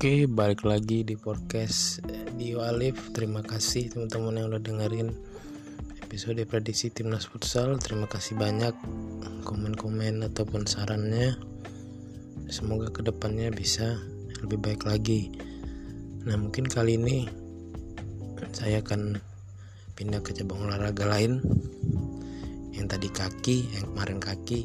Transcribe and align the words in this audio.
Oke, 0.00 0.24
balik 0.24 0.64
lagi 0.64 1.04
di 1.04 1.12
podcast 1.12 2.00
di 2.32 2.56
Alif. 2.56 3.12
Terima 3.12 3.44
kasih 3.44 3.92
teman-teman 3.92 4.40
yang 4.40 4.48
udah 4.48 4.62
dengerin 4.64 5.12
episode 6.00 6.40
prediksi 6.48 6.88
timnas 6.88 7.28
futsal. 7.28 7.76
Terima 7.76 8.08
kasih 8.08 8.32
banyak 8.32 8.72
komen-komen 9.44 10.24
ataupun 10.24 10.64
sarannya. 10.64 11.36
Semoga 12.48 12.88
ke 12.88 13.04
depannya 13.04 13.52
bisa 13.52 14.00
lebih 14.40 14.64
baik 14.64 14.88
lagi. 14.88 15.36
Nah, 16.24 16.40
mungkin 16.40 16.64
kali 16.64 16.96
ini 16.96 17.28
saya 18.56 18.80
akan 18.80 19.20
pindah 20.00 20.24
ke 20.24 20.32
cabang 20.32 20.64
olahraga 20.64 21.12
lain. 21.12 21.44
Yang 22.72 22.86
tadi 22.96 23.08
kaki, 23.12 23.56
yang 23.76 23.92
kemarin 23.92 24.16
kaki, 24.16 24.64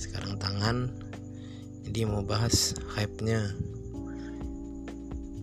sekarang 0.00 0.40
tangan. 0.40 0.88
Jadi 1.84 2.08
mau 2.08 2.24
bahas 2.24 2.72
hype-nya 2.96 3.52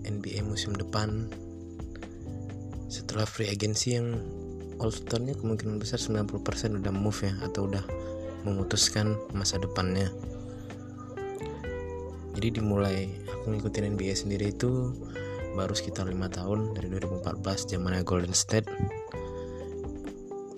NBA 0.05 0.45
musim 0.45 0.77
depan. 0.77 1.27
Setelah 2.87 3.25
free 3.25 3.49
agency 3.49 3.97
yang 3.97 4.21
All 4.77 4.93
Star-nya 4.93 5.33
kemungkinan 5.33 5.81
besar 5.81 5.97
90% 5.97 6.45
udah 6.83 6.93
move 6.93 7.19
ya 7.25 7.33
atau 7.41 7.65
udah 7.65 7.81
memutuskan 8.45 9.17
masa 9.33 9.57
depannya. 9.57 10.11
Jadi 12.35 12.59
dimulai 12.59 13.07
aku 13.31 13.55
ngikutin 13.55 13.95
NBA 13.95 14.13
sendiri 14.13 14.51
itu 14.51 14.91
baru 15.55 15.71
sekitar 15.71 16.11
lima 16.11 16.27
tahun 16.27 16.75
dari 16.75 16.91
2014 16.91 17.71
zamannya 17.71 18.03
Golden 18.03 18.35
State. 18.35 18.67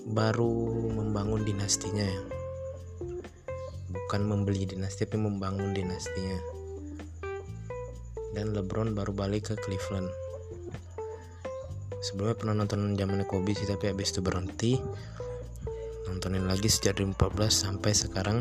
Baru 0.09 0.73
membangun 0.97 1.45
dinastinya 1.45 2.01
ya. 2.01 2.21
Bukan 3.93 4.21
membeli 4.25 4.65
dinasti 4.65 5.05
tapi 5.05 5.21
membangun 5.21 5.77
dinastinya 5.77 6.56
dan 8.35 8.55
LeBron 8.55 8.97
baru 8.97 9.13
balik 9.13 9.51
ke 9.51 9.55
Cleveland. 9.59 10.09
Sebelumnya 11.97 12.37
pernah 12.37 12.55
nonton 12.63 12.93
zaman 12.93 13.25
Kobe 13.25 13.57
sih 13.57 13.67
tapi 13.67 13.89
habis 13.89 14.13
itu 14.13 14.21
berhenti. 14.21 14.77
Nontonin 16.07 16.47
lagi 16.47 16.71
sejak 16.71 17.03
2014 17.03 17.51
sampai 17.51 17.91
sekarang. 17.91 18.39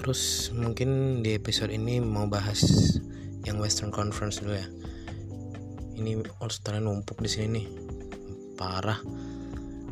Terus 0.00 0.52
mungkin 0.56 1.20
di 1.20 1.36
episode 1.36 1.74
ini 1.74 2.00
mau 2.00 2.24
bahas 2.30 2.64
yang 3.44 3.60
Western 3.60 3.92
Conference 3.92 4.40
dulu 4.40 4.56
ya. 4.56 4.66
Ini 6.00 6.24
All 6.40 6.52
Star 6.52 6.80
numpuk 6.80 7.20
di 7.20 7.28
sini 7.28 7.48
nih. 7.60 7.66
Parah. 8.56 9.00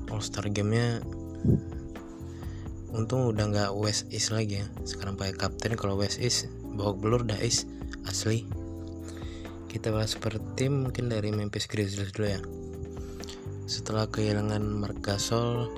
All 0.08 0.24
Star 0.24 0.48
gamenya 0.48 1.04
untung 2.88 3.28
udah 3.28 3.44
nggak 3.52 3.70
West 3.76 4.08
East 4.08 4.32
lagi 4.32 4.64
ya. 4.64 4.66
Sekarang 4.88 5.16
pakai 5.20 5.36
kapten 5.36 5.76
kalau 5.76 6.00
West 6.00 6.20
East 6.20 6.48
bawa 6.78 6.94
belur 6.94 7.26
Dais 7.26 7.66
asli. 8.06 8.46
Kita 9.66 9.90
bahas 9.90 10.14
per 10.14 10.38
tim 10.54 10.86
mungkin 10.86 11.10
dari 11.10 11.34
Memphis 11.34 11.66
Grizzlies 11.66 12.14
dulu 12.14 12.30
ya. 12.30 12.40
Setelah 13.66 14.06
kehilangan 14.06 14.62
Mark 14.62 15.02
Gasol 15.02 15.68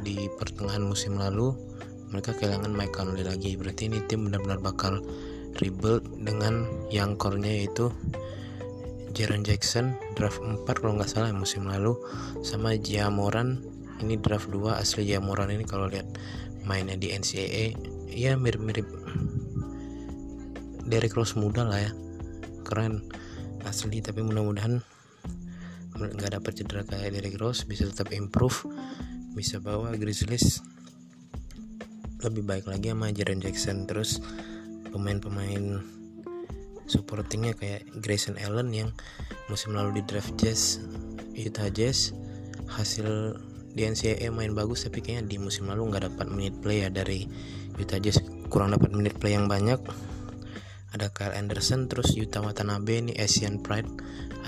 di 0.00 0.26
pertengahan 0.40 0.82
musim 0.82 1.20
lalu 1.20 1.52
mereka 2.08 2.32
kehilangan 2.32 2.72
Mike 2.72 2.96
Conley 2.96 3.22
lagi. 3.22 3.54
Berarti 3.54 3.92
ini 3.92 4.00
tim 4.08 4.26
benar-benar 4.26 4.64
bakal 4.64 5.04
rebuild 5.60 6.02
dengan 6.24 6.66
yang 6.88 7.14
core-nya 7.20 7.64
yaitu 7.64 7.92
Jaren 9.16 9.40
Jackson 9.46 9.96
draft 10.12 10.44
4 10.44 10.68
kalau 10.68 11.00
nggak 11.00 11.08
salah 11.08 11.32
musim 11.32 11.64
lalu 11.64 11.96
sama 12.44 12.76
Jamoran 12.76 13.64
ini 14.04 14.20
draft 14.20 14.52
2 14.52 14.76
asli 14.76 15.08
Jamoran 15.08 15.48
ini 15.48 15.64
kalau 15.64 15.88
lihat 15.88 16.04
mainnya 16.68 17.00
di 17.00 17.16
NCAA 17.16 17.72
ya 18.12 18.36
mirip-mirip 18.36 18.84
Derek 20.86 21.18
Rose 21.18 21.34
muda 21.34 21.66
lah 21.66 21.82
ya. 21.82 21.92
Keren 22.62 23.02
asli. 23.66 23.98
Tapi 24.00 24.22
mudah-mudahan 24.22 24.80
nggak 25.96 26.40
dapat 26.40 26.52
cedera 26.56 26.82
kayak 26.84 27.18
Derek 27.18 27.40
Rose 27.40 27.64
bisa 27.64 27.88
tetap 27.88 28.12
improve 28.12 28.68
bisa 29.32 29.56
bawa 29.56 29.96
Grizzlies 29.96 30.60
lebih 32.24 32.44
baik 32.44 32.64
lagi 32.68 32.92
sama 32.92 33.12
Jaren 33.12 33.40
Jackson. 33.42 33.84
Terus 33.84 34.18
pemain-pemain 34.88 35.84
supportingnya 36.86 37.52
kayak 37.58 37.84
Grayson 38.00 38.38
Allen 38.40 38.70
yang 38.72 38.90
musim 39.50 39.74
lalu 39.74 40.00
di 40.00 40.02
draft 40.06 40.38
Jazz 40.38 40.78
Utah 41.36 41.68
Jazz 41.68 42.14
hasil 42.70 43.36
di 43.76 43.84
NCAA 43.84 44.32
main 44.32 44.56
bagus 44.56 44.88
tapi 44.88 45.04
kayaknya 45.04 45.28
di 45.28 45.36
musim 45.36 45.68
lalu 45.68 45.92
nggak 45.92 46.08
dapat 46.08 46.26
menit 46.32 46.54
play 46.64 46.86
ya 46.86 46.88
dari 46.88 47.28
Utah 47.76 48.00
Jazz. 48.00 48.24
Kurang 48.48 48.72
dapat 48.72 48.94
menit 48.96 49.20
play 49.20 49.36
yang 49.36 49.50
banyak 49.50 49.76
ada 50.96 51.12
Kyle 51.12 51.36
Anderson 51.36 51.92
terus 51.92 52.16
Yuta 52.16 52.40
Watanabe 52.40 53.04
ini 53.04 53.12
Asian 53.20 53.60
Pride 53.60 53.88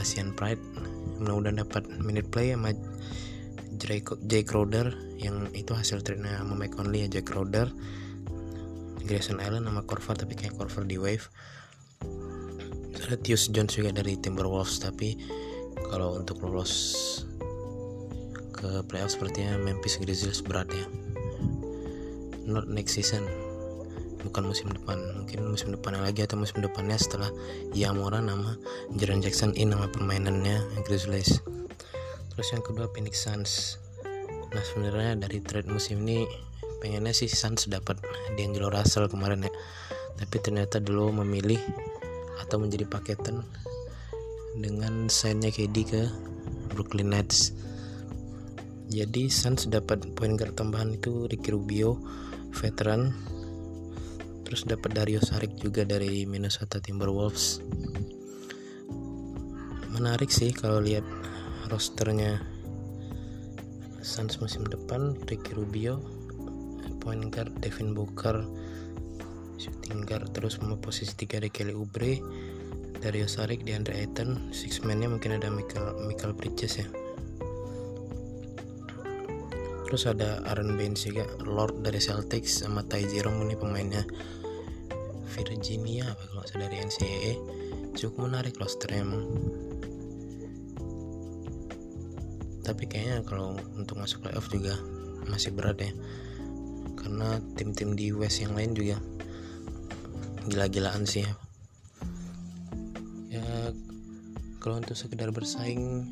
Asian 0.00 0.32
Pride. 0.32 0.62
Mudah-mudahan 1.18 1.60
dapat 1.66 1.84
minute 2.00 2.30
play 2.30 2.54
sama 2.54 2.72
Jay 4.24 4.42
Crowder 4.46 4.94
yang 5.18 5.50
itu 5.54 5.74
hasil 5.74 6.02
trade-nya 6.06 6.40
sama 6.42 6.54
Mike 6.54 6.78
Conley 6.78 7.06
ya 7.06 7.18
Jay 7.18 7.24
Crowder. 7.26 7.68
Grayson 9.08 9.40
Allen 9.40 9.64
sama 9.64 9.88
Corver 9.88 10.20
tapi 10.20 10.36
kayak 10.36 10.54
Corver 10.60 10.84
di 10.84 11.00
Wave. 11.00 11.32
Ada 13.08 13.16
Tius 13.16 13.48
Jones 13.48 13.72
juga 13.72 13.88
dari 13.94 14.20
Timberwolves 14.20 14.84
tapi 14.84 15.16
kalau 15.88 16.20
untuk 16.20 16.44
lolos 16.44 16.72
ke 18.52 18.84
playoff 18.84 19.14
sepertinya 19.14 19.56
Memphis 19.56 19.96
Grizzlies 19.96 20.44
berat 20.44 20.68
ya. 20.70 20.86
Not 22.44 22.68
next 22.68 23.00
season 23.00 23.47
bukan 24.22 24.50
musim 24.50 24.70
depan 24.74 24.98
mungkin 25.14 25.46
musim 25.46 25.70
depannya 25.74 26.02
lagi 26.02 26.26
atau 26.26 26.38
musim 26.38 26.58
depannya 26.60 26.98
setelah 26.98 27.30
Yamora 27.72 28.18
nama 28.18 28.58
Jaren 28.98 29.22
Jackson 29.22 29.54
in 29.54 29.70
nama 29.70 29.86
permainannya 29.86 30.84
Grizzlies. 30.86 31.38
Terus 32.34 32.48
yang 32.54 32.62
kedua 32.62 32.86
Phoenix 32.90 33.22
Suns. 33.22 33.78
Nah 34.54 34.62
sebenarnya 34.62 35.18
dari 35.18 35.42
trade 35.42 35.70
musim 35.70 36.02
ini 36.06 36.26
pengennya 36.78 37.10
sih 37.10 37.26
Suns 37.30 37.66
dapat 37.66 37.98
D'Angelo 38.38 38.70
Russell 38.70 39.10
kemarin 39.10 39.46
ya. 39.46 39.52
Tapi 40.18 40.36
ternyata 40.42 40.82
dulu 40.82 41.14
memilih 41.22 41.58
atau 42.42 42.58
menjadi 42.58 42.86
paketan 42.86 43.42
dengan 44.58 45.06
sign-nya 45.06 45.54
KD 45.54 45.76
ke 45.86 46.02
Brooklyn 46.74 47.14
Nets. 47.14 47.54
Jadi 48.88 49.28
Suns 49.28 49.68
dapat 49.68 50.16
poin 50.16 50.34
guard 50.34 50.56
tambahan 50.56 50.96
itu 50.96 51.28
Ricky 51.28 51.52
Rubio 51.52 52.00
veteran 52.56 53.12
terus 54.48 54.64
dapat 54.64 54.96
Dario 54.96 55.20
Saric 55.20 55.60
juga 55.60 55.84
dari 55.84 56.24
Minnesota 56.24 56.80
Timberwolves. 56.80 57.60
Menarik 59.92 60.32
sih 60.32 60.56
kalau 60.56 60.80
lihat 60.80 61.04
rosternya. 61.68 62.40
Suns 64.00 64.40
musim 64.40 64.64
depan 64.64 65.20
Ricky 65.28 65.52
Rubio 65.52 66.00
point 67.04 67.28
guard 67.28 67.52
Devin 67.60 67.92
Booker 67.92 68.40
shooting 69.60 70.08
guard 70.08 70.32
terus 70.32 70.56
posisi 70.80 71.12
tiga 71.12 71.36
ada 71.36 71.52
Kelly 71.52 71.76
Oubre 71.76 72.16
Dario 73.04 73.28
Saric 73.28 73.68
di 73.68 73.76
Andre 73.76 74.00
Ayton 74.00 74.48
six 74.48 74.80
man-nya 74.80 75.12
mungkin 75.12 75.36
ada 75.36 75.52
Michael 75.52 76.08
Michael 76.08 76.32
Bridges 76.32 76.80
ya. 76.80 76.88
Terus 79.88 80.04
ada 80.08 80.40
Aaron 80.48 80.76
Baines 80.76 81.04
juga 81.04 81.24
Lord 81.44 81.84
dari 81.84 82.00
Celtics 82.00 82.64
sama 82.64 82.84
Ty 82.84 83.08
Jerome 83.12 83.44
ini 83.44 83.56
pemainnya 83.56 84.04
Virginia 85.28 86.08
apa 86.08 86.24
kalau 86.32 86.44
saya 86.48 86.66
dari 86.66 86.80
NCAA 86.80 87.32
cukup 87.94 88.30
menarik 88.30 88.56
rosternya 88.56 89.04
emang. 89.04 89.24
Tapi 92.64 92.84
kayaknya 92.84 93.24
kalau 93.24 93.56
untuk 93.76 93.96
masuk 93.96 94.24
playoff 94.24 94.48
juga 94.48 94.76
masih 95.28 95.52
berat 95.52 95.80
ya. 95.80 95.92
Karena 96.96 97.40
tim-tim 97.56 97.96
di 97.96 98.12
West 98.12 98.40
yang 98.40 98.56
lain 98.56 98.72
juga 98.76 99.00
gila-gilaan 100.48 101.04
sih 101.04 101.24
ya. 101.24 101.32
Ya 103.28 103.46
kalau 104.60 104.80
untuk 104.80 104.96
sekedar 104.96 105.32
bersaing 105.32 106.08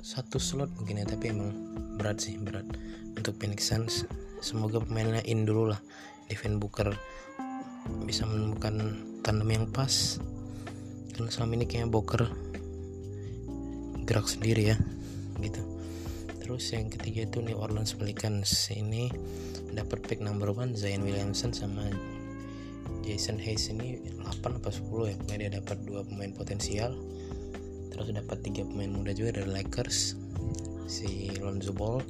satu 0.00 0.36
slot 0.36 0.68
mungkin 0.76 1.00
ya 1.00 1.06
tapi 1.08 1.32
emang 1.32 1.52
berat 1.96 2.20
sih 2.20 2.36
berat. 2.36 2.68
Untuk 3.12 3.36
Phoenix 3.36 3.68
Suns 3.68 4.08
semoga 4.42 4.82
pemainnya 4.82 5.22
in 5.24 5.46
dulu 5.46 5.70
lah. 5.70 5.80
Devin 6.26 6.58
Booker 6.58 6.90
bisa 8.04 8.26
menemukan 8.26 8.98
tandem 9.22 9.48
yang 9.48 9.66
pas. 9.70 10.18
Karena 11.14 11.30
selama 11.30 11.62
ini 11.62 11.64
kayaknya 11.70 11.88
Booker 11.88 12.22
gerak 14.02 14.26
sendiri 14.26 14.74
ya 14.74 14.76
gitu. 15.38 15.62
Terus 16.42 16.74
yang 16.74 16.90
ketiga 16.90 17.24
itu 17.30 17.38
New 17.40 17.56
Orleans 17.56 17.94
Pelicans. 17.94 18.50
Ini 18.74 19.08
dapat 19.72 20.04
pick 20.04 20.18
number 20.18 20.50
one 20.50 20.74
Zion 20.74 21.06
Williamson 21.06 21.54
sama 21.54 21.86
Jason 23.06 23.38
Hayes 23.38 23.70
ini 23.70 23.98
8 24.20 24.58
apa 24.58 24.70
10 24.70 25.10
ya. 25.10 25.14
Pokoknya 25.16 25.38
dia 25.46 25.50
dapat 25.62 25.78
dua 25.86 26.02
pemain 26.02 26.34
potensial. 26.34 26.98
Terus 27.94 28.10
dapat 28.10 28.42
tiga 28.42 28.66
pemain 28.66 28.90
muda 28.90 29.14
juga 29.14 29.38
dari 29.38 29.52
Lakers 29.52 30.16
si 30.90 31.32
Lonzo 31.40 31.72
Ball 31.72 32.02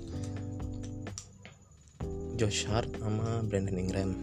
Josh 2.43 2.67
Hart 2.67 2.91
sama 2.99 3.39
Brandon 3.47 3.79
Ingram. 3.79 4.19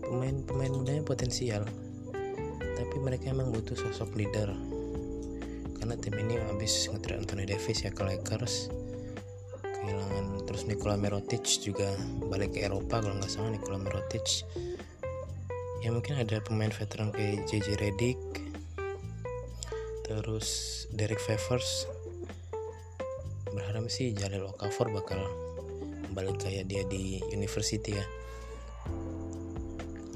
Pemain-pemain 0.00 0.72
mudanya 0.72 1.04
potensial 1.04 1.68
tapi 2.56 2.96
mereka 2.96 3.36
emang 3.36 3.52
butuh 3.52 3.76
sosok 3.76 4.16
leader. 4.16 4.48
Karena 5.76 5.92
tim 6.00 6.16
ini 6.16 6.40
habis 6.40 6.88
ngetrade 6.88 7.20
Anthony 7.20 7.44
Davis 7.44 7.84
ya 7.84 7.92
ke 7.92 8.00
Lakers. 8.00 8.72
Kehilangan 9.60 10.48
terus 10.48 10.64
Nikola 10.64 10.96
Mirotic 10.96 11.44
juga 11.44 12.00
balik 12.32 12.56
ke 12.56 12.64
Eropa 12.64 13.04
kalau 13.04 13.12
nggak 13.20 13.28
salah 13.28 13.52
Nikola 13.52 13.76
Mirotic. 13.76 14.24
Ya 15.84 15.92
mungkin 15.92 16.16
ada 16.16 16.40
pemain 16.40 16.72
veteran 16.72 17.12
kayak 17.12 17.44
JJ 17.44 17.76
Redick. 17.76 18.16
Terus 20.08 20.48
Derek 20.96 21.20
Favors. 21.20 21.84
Berharap 23.52 23.84
sih 23.92 24.16
Jalil 24.16 24.48
Okafor 24.48 24.88
bakal 24.88 25.41
balik 26.12 26.40
kayak 26.40 26.68
dia 26.68 26.84
di 26.86 27.20
university 27.32 27.96
ya. 27.96 28.06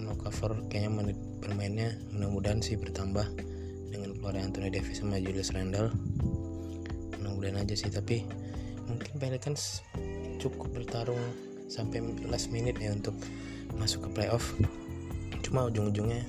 Okafor 0.07 0.67
kayaknya 0.71 0.91
menit 0.91 1.19
bermainnya 1.43 1.99
mudah-mudahan 2.15 2.63
sih 2.63 2.79
bertambah 2.79 3.27
dengan 3.91 4.17
keluar 4.17 4.35
Anthony 4.39 4.71
Davis 4.71 5.03
sama 5.03 5.19
Julius 5.19 5.53
Randle. 5.53 5.93
Mudah-mudahan 7.21 7.63
aja 7.63 7.75
sih 7.75 7.91
tapi 7.91 8.27
mungkin 8.87 9.13
Pelicans 9.19 9.83
cukup 10.39 10.71
bertarung 10.75 11.21
sampai 11.67 12.03
last 12.31 12.55
minute 12.55 12.79
ya 12.79 12.95
untuk 12.95 13.15
masuk 13.75 14.09
ke 14.09 14.23
playoff. 14.23 14.55
Cuma 15.43 15.67
ujung-ujungnya 15.67 16.23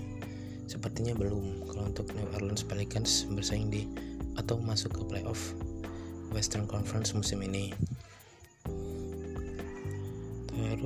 sepertinya 0.67 1.13
belum. 1.15 1.65
Kalau 1.69 1.89
untuk 1.89 2.09
New 2.17 2.27
Orleans 2.33 2.65
Pelicans 2.65 3.25
bersaing 3.29 3.69
di 3.69 3.85
atau 4.37 4.61
masuk 4.61 4.93
ke 4.93 5.03
playoff 5.09 5.57
Western 6.29 6.69
Conference 6.69 7.17
musim 7.17 7.41
ini 7.41 7.73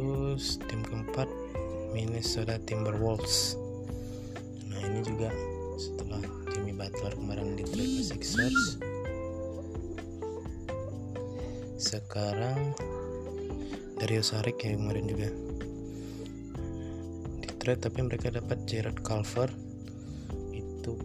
terus 0.01 0.57
tim 0.65 0.81
keempat 0.81 1.29
Minnesota 1.93 2.57
Timberwolves. 2.65 3.53
Nah 4.73 4.81
ini 4.81 5.05
juga 5.05 5.29
setelah 5.77 6.25
Jimmy 6.49 6.73
Butler 6.73 7.13
kemarin 7.13 7.53
di 7.53 7.61
trade 7.69 8.09
Sixers. 8.09 8.81
Sekarang 11.77 12.73
Dario 14.01 14.25
Saric 14.25 14.65
yang 14.65 14.81
kemarin 14.81 15.05
juga. 15.05 15.29
Di 17.45 17.49
trade 17.61 17.85
tapi 17.85 18.01
mereka 18.01 18.33
dapat 18.33 18.57
Jared 18.65 19.05
Culver. 19.05 19.53
Itu 20.49 20.97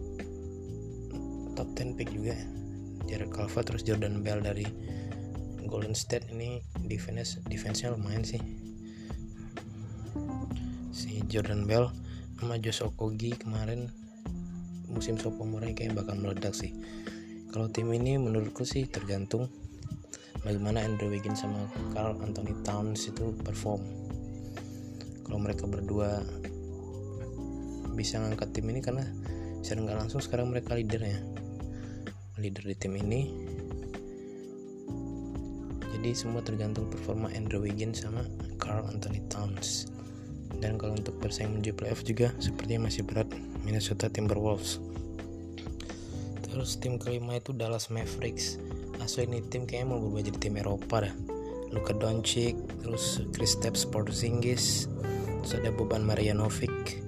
top 1.53 1.69
10 1.77 2.01
pick 2.01 2.09
juga. 2.17 2.33
Jared 3.05 3.29
Culver 3.29 3.61
terus 3.61 3.85
Jordan 3.85 4.25
Bell 4.25 4.41
dari 4.41 4.65
Golden 5.69 5.93
State. 5.93 6.33
Ini 6.33 6.65
defense 6.89 7.37
defense-nya 7.45 7.93
lumayan 7.93 8.25
sih. 8.25 8.41
si 8.41 8.56
Jordan 11.27 11.67
Bell 11.67 11.91
sama 12.39 12.55
Josh 12.55 12.87
Okogi 12.87 13.35
kemarin 13.35 13.91
musim 14.87 15.19
sophomore 15.19 15.75
kayak 15.75 15.99
bakal 15.99 16.15
meledak 16.15 16.55
sih. 16.55 16.71
Kalau 17.51 17.67
tim 17.67 17.91
ini 17.91 18.15
menurutku 18.15 18.63
sih 18.63 18.87
tergantung 18.87 19.51
bagaimana 20.47 20.87
Andrew 20.87 21.11
Wiggins 21.11 21.43
sama 21.43 21.67
Carl 21.91 22.15
Anthony 22.23 22.55
Towns 22.63 23.11
itu 23.11 23.35
perform. 23.43 23.83
Kalau 25.27 25.39
mereka 25.43 25.67
berdua 25.67 26.23
bisa 27.91 28.23
ngangkat 28.23 28.55
tim 28.55 28.71
ini 28.71 28.79
karena 28.79 29.03
secara 29.59 29.83
nggak 29.83 29.99
langsung 30.07 30.23
sekarang 30.23 30.47
mereka 30.47 30.79
leadernya. 30.79 31.19
Leader 32.39 32.63
di 32.63 32.75
tim 32.79 32.95
ini. 32.95 33.21
Jadi 35.91 36.09
semua 36.15 36.39
tergantung 36.39 36.87
performa 36.87 37.27
Andrew 37.35 37.59
Wiggins 37.59 38.07
sama 38.07 38.23
Carl 38.55 38.87
Anthony 38.87 39.19
Towns 39.27 39.96
dan 40.57 40.81
kalau 40.81 40.97
untuk 40.97 41.17
bersaing 41.21 41.53
menuju 41.53 41.77
playoff 41.77 42.01
juga 42.01 42.33
sepertinya 42.41 42.89
masih 42.89 43.05
berat 43.05 43.29
Minnesota 43.61 44.09
Timberwolves. 44.09 44.81
Terus 46.47 46.81
tim 46.81 46.97
kelima 46.97 47.37
itu 47.37 47.53
Dallas 47.53 47.93
Mavericks. 47.93 48.57
Asli 48.97 49.29
ini 49.29 49.45
tim 49.45 49.69
kayaknya 49.69 49.93
mau 49.93 50.01
berubah 50.01 50.25
jadi 50.25 50.39
tim 50.41 50.57
Eropa 50.57 51.05
dah. 51.05 51.13
Luka 51.69 51.91
Doncic 51.93 52.55
terus 52.81 53.19
Kristaps 53.35 53.83
Porzingis 53.85 54.87
terus 55.43 55.53
ada 55.53 55.69
Boban 55.69 56.01
Marjanovic. 56.01 57.03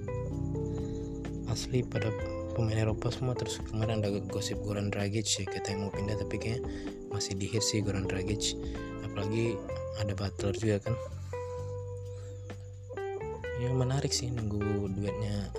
Asli 1.50 1.82
pada 1.82 2.14
pemain 2.54 2.78
Eropa 2.78 3.10
semua 3.10 3.34
terus 3.34 3.58
kemarin 3.72 4.04
ada 4.04 4.12
gosip 4.30 4.60
Goran 4.62 4.92
Dragic 4.92 5.26
ya 5.26 5.44
kita 5.48 5.74
yang 5.74 5.88
mau 5.88 5.92
pindah 5.92 6.14
tapi 6.14 6.36
kayaknya 6.38 6.62
masih 7.10 7.34
di 7.34 7.50
hit 7.50 7.64
sih 7.64 7.82
Goran 7.82 8.06
Dragic. 8.06 8.54
Apalagi 9.02 9.58
ada 9.98 10.12
Butler 10.14 10.54
juga 10.54 10.76
kan 10.86 10.94
yang 13.60 13.76
menarik 13.76 14.08
sih 14.08 14.32
nunggu 14.32 14.88
duetnya 14.96 15.52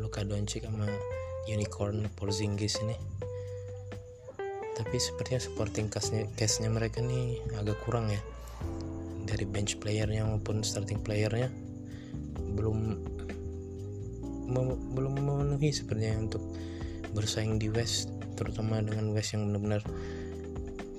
Luka 0.00 0.24
Doncic 0.24 0.64
sama 0.64 0.88
Unicorn 1.44 2.08
Porzingis 2.16 2.80
ini. 2.80 2.96
Tapi 4.72 4.96
sepertinya 4.96 5.36
supporting 5.36 5.92
castnya 5.92 6.72
mereka 6.72 7.04
nih 7.04 7.44
agak 7.60 7.76
kurang 7.84 8.08
ya. 8.08 8.16
Dari 9.28 9.44
bench 9.44 9.76
playernya 9.84 10.24
maupun 10.24 10.64
starting 10.64 11.04
playernya. 11.04 11.52
Belum 12.56 12.96
belum 14.96 15.12
memenuhi 15.20 15.76
sepertinya 15.76 16.24
untuk 16.24 16.40
bersaing 17.12 17.60
di 17.60 17.68
West 17.68 18.08
terutama 18.32 18.80
dengan 18.80 19.12
West 19.12 19.36
yang 19.36 19.52
benar-benar 19.52 19.84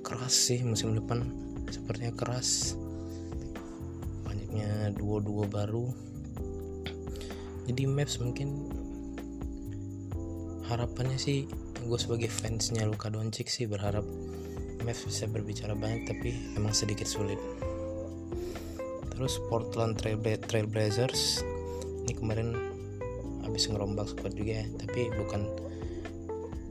keras 0.06 0.53
sih 0.53 0.61
musim 0.61 0.94
depan. 0.94 1.25
Sepertinya 1.65 2.13
keras. 2.13 2.77
Banyaknya 4.21 4.94
duo-duo 4.94 5.49
baru 5.49 6.12
jadi 7.68 7.88
Maps 7.88 8.19
mungkin 8.19 8.68
harapannya 10.68 11.15
sih 11.19 11.48
gue 11.83 12.00
sebagai 12.00 12.31
fansnya 12.31 12.88
Luka 12.88 13.12
Doncic 13.12 13.51
sih 13.51 13.68
berharap 13.68 14.07
Mavs 14.83 15.07
bisa 15.07 15.27
berbicara 15.31 15.75
banyak 15.75 16.12
tapi 16.12 16.36
emang 16.60 16.75
sedikit 16.75 17.07
sulit. 17.07 17.39
Terus 19.15 19.39
Portland 19.48 19.95
Trail, 19.95 20.19
ini 22.04 22.12
kemarin 22.12 22.50
habis 23.48 23.71
ngerombak 23.71 24.12
squad 24.12 24.36
juga 24.36 24.63
ya 24.63 24.66
tapi 24.75 25.07
bukan 25.16 25.48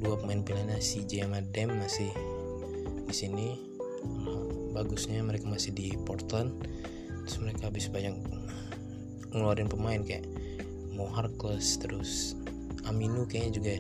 dua 0.05 0.21
pemain 0.21 0.45
pilihannya 0.45 0.77
CJ 0.77 1.25
sama 1.25 1.41
Dem 1.41 1.73
masih 1.73 2.13
di 3.09 3.15
sini. 3.17 3.49
Bagusnya 4.73 5.21
mereka 5.25 5.49
masih 5.49 5.73
di 5.73 5.93
Portland 6.05 6.53
terus 7.23 7.39
mereka 7.39 7.71
habis 7.71 7.87
banyak 7.89 8.17
ngeluarin 9.33 9.69
pemain 9.71 10.01
kayak 10.05 10.27
Mo 11.03 11.11
Harkless 11.11 11.83
terus 11.83 12.39
Aminu 12.87 13.27
kayaknya 13.27 13.51
juga 13.59 13.75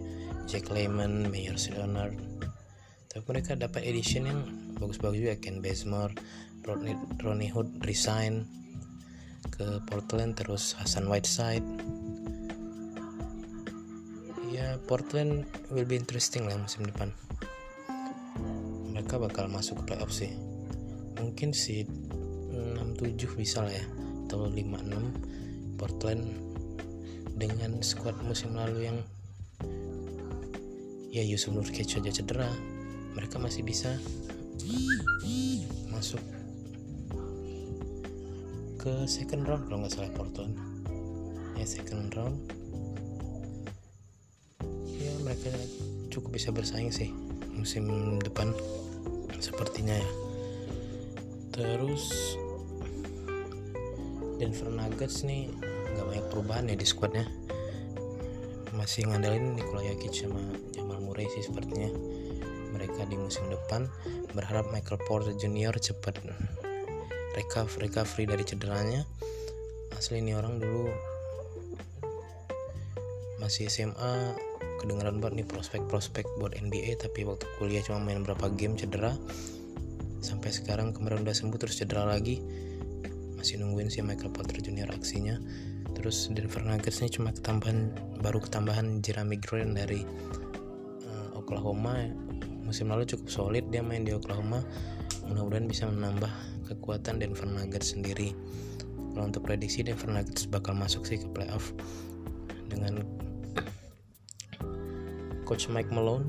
Jack 0.50 0.74
Lehman, 0.74 1.30
Mayor 1.30 1.54
Leonard. 1.54 2.18
Tapi 3.06 3.22
mereka 3.30 3.54
dapat 3.54 3.86
edition 3.86 4.26
yang 4.26 4.42
bagus-bagus 4.82 5.22
juga 5.22 5.38
Ken 5.38 5.62
Bazemore, 5.62 6.18
Ronnie, 6.66 6.98
Ronnie 7.22 7.46
Hood 7.54 7.78
resign 7.86 8.42
ke 9.54 9.78
Portland 9.86 10.34
terus 10.34 10.74
Hasan 10.74 11.06
Whiteside. 11.06 11.62
Ya 14.50 14.82
Portland 14.90 15.46
will 15.70 15.86
be 15.86 15.94
interesting 15.94 16.50
lah 16.50 16.58
musim 16.58 16.82
depan. 16.82 17.14
Mereka 18.90 19.22
bakal 19.22 19.46
masuk 19.46 19.78
ke 19.86 19.94
playoff 19.94 20.10
sih. 20.10 20.34
Mungkin 21.22 21.54
si 21.54 21.86
67 22.50 23.38
bisa 23.38 23.62
lah 23.62 23.70
ya 23.70 23.86
atau 24.26 24.50
56 24.50 25.78
Portland 25.78 26.51
dengan 27.42 27.82
squad 27.82 28.14
musim 28.22 28.54
lalu 28.54 28.86
yang 28.86 28.98
ya 31.10 31.26
Yusuf 31.26 31.50
Nurkic 31.50 31.90
aja 31.98 32.14
cedera. 32.14 32.46
Mereka 33.18 33.42
masih 33.42 33.66
bisa 33.66 33.98
masuk 35.90 36.22
ke 38.78 38.94
second 39.10 39.42
round 39.42 39.66
kalau 39.66 39.82
nggak 39.82 39.90
salah 39.90 40.14
Portland. 40.14 40.54
Ya 41.58 41.66
second 41.66 42.14
round. 42.14 42.38
Ya 44.94 45.10
mereka 45.26 45.50
cukup 46.14 46.38
bisa 46.38 46.54
bersaing 46.54 46.94
sih 46.94 47.10
musim 47.50 47.90
depan 48.22 48.54
sepertinya 49.42 49.98
ya. 49.98 50.10
Terus 51.50 52.38
Denver 54.38 54.70
Nuggets 54.70 55.26
nih 55.26 55.71
nggak 56.02 56.18
banyak 56.18 56.26
perubahan 56.34 56.66
ya 56.66 56.74
di 56.74 56.82
squadnya 56.82 57.30
masih 58.74 59.06
ngandalin 59.06 59.54
Nikola 59.54 59.86
Jokic 59.86 60.26
sama 60.26 60.42
Murray 60.98 61.30
sih 61.30 61.46
sepertinya 61.46 61.86
mereka 62.74 63.06
di 63.06 63.14
musim 63.14 63.46
depan 63.46 63.86
berharap 64.34 64.66
Michael 64.74 64.98
Porter 65.06 65.30
Jr. 65.38 65.78
cepat 65.78 66.18
recover 67.38 67.86
recovery 67.86 68.26
dari 68.26 68.42
cederanya 68.42 69.06
asli 69.94 70.18
ini 70.18 70.34
orang 70.34 70.58
dulu 70.58 70.90
masih 73.38 73.70
SMA 73.70 74.34
kedengeran 74.82 75.22
banget 75.22 75.44
nih 75.44 75.46
prospek-prospek 75.46 76.26
buat 76.42 76.58
NBA 76.58 76.98
tapi 76.98 77.22
waktu 77.22 77.46
kuliah 77.62 77.86
cuma 77.86 78.02
main 78.02 78.26
berapa 78.26 78.50
game 78.50 78.74
cedera 78.74 79.14
sampai 80.18 80.50
sekarang 80.50 80.90
kemarin 80.90 81.22
udah 81.22 81.36
sembuh 81.36 81.62
terus 81.62 81.78
cedera 81.78 82.02
lagi 82.02 82.42
masih 83.38 83.62
nungguin 83.62 83.94
si 83.94 84.02
Michael 84.02 84.34
Porter 84.34 84.58
Jr. 84.58 84.90
aksinya 84.90 85.38
terus 85.92 86.28
Denver 86.32 86.64
Nuggets 86.64 87.00
ini 87.04 87.10
cuma 87.12 87.30
ketambahan 87.30 87.92
baru 88.20 88.40
ketambahan 88.40 89.04
Jeremy 89.04 89.38
Grant 89.38 89.76
dari 89.76 90.02
uh, 91.06 91.38
Oklahoma. 91.38 92.08
Musim 92.62 92.88
lalu 92.88 93.04
cukup 93.04 93.28
solid 93.28 93.64
dia 93.68 93.84
main 93.84 94.02
di 94.02 94.16
Oklahoma. 94.16 94.64
Mudah-mudahan 95.28 95.68
bisa 95.68 95.84
menambah 95.86 96.30
kekuatan 96.72 97.20
Denver 97.20 97.44
Nuggets 97.46 97.92
sendiri. 97.92 98.32
Kalau 99.12 99.28
untuk 99.28 99.44
prediksi 99.44 99.84
Denver 99.84 100.08
Nuggets 100.08 100.48
bakal 100.48 100.72
masuk 100.72 101.04
sih 101.04 101.20
ke 101.20 101.28
playoff 101.30 101.76
dengan 102.72 103.04
coach 105.44 105.68
Mike 105.68 105.92
Malone. 105.92 106.24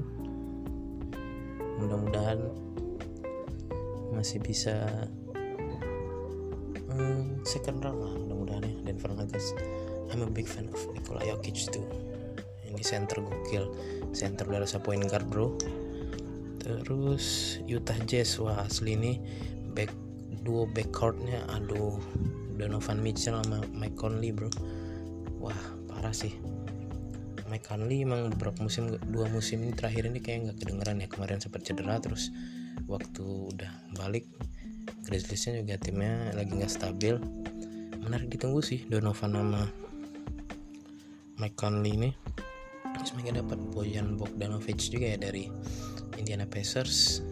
Mudah-mudahan 1.79 2.43
masih 4.13 4.43
bisa 4.43 5.07
hmm, 6.91 7.41
second 7.47 7.81
round 7.81 7.99
lah 8.03 8.13
mudah-mudahan 8.53 8.85
ya 8.85 8.93
Denver 8.93 9.11
Nuggets. 9.17 9.47
I'm 10.13 10.21
a 10.21 10.29
big 10.29 10.45
fan 10.45 10.69
of 10.69 10.81
Nikola 10.93 11.25
Jokic 11.25 11.73
tuh 11.73 11.85
ini 12.69 12.81
center 12.85 13.21
gokil. 13.21 13.65
Center 14.13 14.45
udah 14.45 14.61
rasa 14.65 14.77
point 14.77 15.01
guard 15.09 15.25
bro. 15.29 15.57
Terus 16.61 17.57
Utah 17.65 17.97
Jazz 18.05 18.37
wah 18.37 18.61
asli 18.61 18.93
ini 18.93 19.13
back 19.73 19.89
duo 20.45 20.69
backcourtnya 20.69 21.49
aduh 21.49 21.97
Donovan 22.57 23.01
Mitchell 23.01 23.41
sama 23.41 23.65
Mike 23.73 23.97
Conley 23.97 24.29
bro. 24.29 24.49
Wah 25.41 25.57
parah 25.89 26.13
sih. 26.13 26.33
Mike 27.49 27.65
Conley 27.65 28.05
emang 28.05 28.33
beberapa 28.33 28.65
musim 28.65 28.97
dua 29.09 29.29
musim 29.29 29.61
ini 29.61 29.73
terakhir 29.73 30.09
ini 30.09 30.21
kayak 30.21 30.49
nggak 30.49 30.57
kedengeran 30.61 31.01
ya. 31.01 31.07
Kemarin 31.09 31.41
sempat 31.41 31.65
cedera 31.65 31.97
terus 32.01 32.29
waktu 32.85 33.25
udah 33.53 33.69
balik 33.97 34.25
Grizzliesnya 35.03 35.61
juga 35.61 35.75
timnya 35.77 36.31
lagi 36.33 36.57
nggak 36.57 36.71
stabil 36.71 37.19
menarik 38.03 38.27
ditunggu 38.27 38.59
sih 38.59 38.83
Donovan 38.91 39.31
sama 39.31 39.63
Mike 41.39 41.57
Conley 41.57 41.95
ini. 41.95 42.11
Mereka 43.13 43.39
dapat 43.39 43.59
Bojan 43.71 44.19
Bogdanovic 44.19 44.79
juga 44.91 45.15
ya 45.15 45.17
dari 45.17 45.47
Indiana 46.19 46.43
Pacers. 46.43 47.23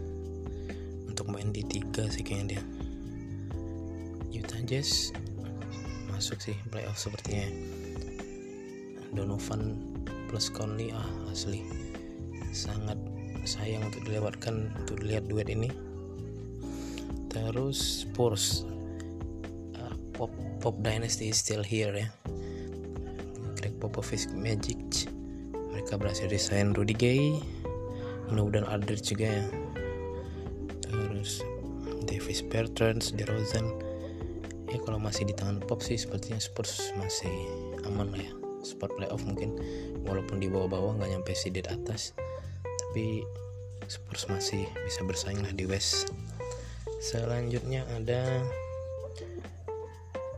Untuk 1.06 1.28
main 1.28 1.52
di 1.52 1.60
tiga 1.64 2.08
sih 2.08 2.24
kayaknya 2.24 2.56
dia. 2.56 2.62
Utah 4.32 4.62
Jazz 4.64 5.12
masuk 6.08 6.40
sih 6.40 6.56
playoff 6.72 6.96
sepertinya. 6.96 7.46
Donovan 9.12 9.76
plus 10.32 10.48
Conley 10.48 10.88
ah 10.92 11.08
asli. 11.28 11.60
Sangat 12.52 12.96
sayang 13.44 13.84
untuk 13.86 14.06
dilewatkan 14.08 14.72
untuk 14.82 15.02
dilihat 15.02 15.28
duet 15.28 15.48
ini. 15.52 15.68
Terus 17.32 18.04
Spurs 18.04 18.68
uh, 19.76 19.96
Pop 20.12 20.32
Pop 20.62 20.78
Dynasty 20.78 21.34
is 21.34 21.42
still 21.42 21.66
here 21.66 21.90
ya. 21.90 22.06
Greg 23.58 23.74
Popovich 23.82 24.30
Magic. 24.30 24.78
Mereka 25.74 25.98
berhasil 25.98 26.30
desain 26.30 26.70
Rudy 26.70 26.94
Gay. 26.94 27.34
Mudah-mudahan 28.30 28.70
Aldridge 28.70 29.10
juga 29.10 29.42
ya. 29.42 29.44
Terus 30.86 31.42
Davis 32.06 32.46
Bertrand 32.46 33.02
DeRozan 33.18 33.66
ya 34.70 34.78
kalau 34.86 35.02
masih 35.02 35.26
di 35.26 35.34
tangan 35.34 35.58
Pop 35.66 35.82
sih 35.82 35.98
sepertinya 35.98 36.38
Spurs 36.38 36.94
masih 36.94 37.34
aman 37.90 38.14
lah 38.14 38.22
ya. 38.22 38.32
Spot 38.62 38.94
playoff 38.94 39.26
mungkin. 39.26 39.58
Walaupun 40.06 40.38
di 40.38 40.46
bawah-bawah 40.46 41.02
nggak 41.02 41.10
nyampe 41.10 41.34
seeded 41.34 41.66
atas. 41.66 42.14
Tapi 42.62 43.26
Spurs 43.90 44.30
masih 44.30 44.70
bisa 44.86 45.02
bersaing 45.02 45.42
lah 45.42 45.50
di 45.50 45.66
West. 45.66 46.14
Selanjutnya 47.02 47.82
ada 47.98 48.46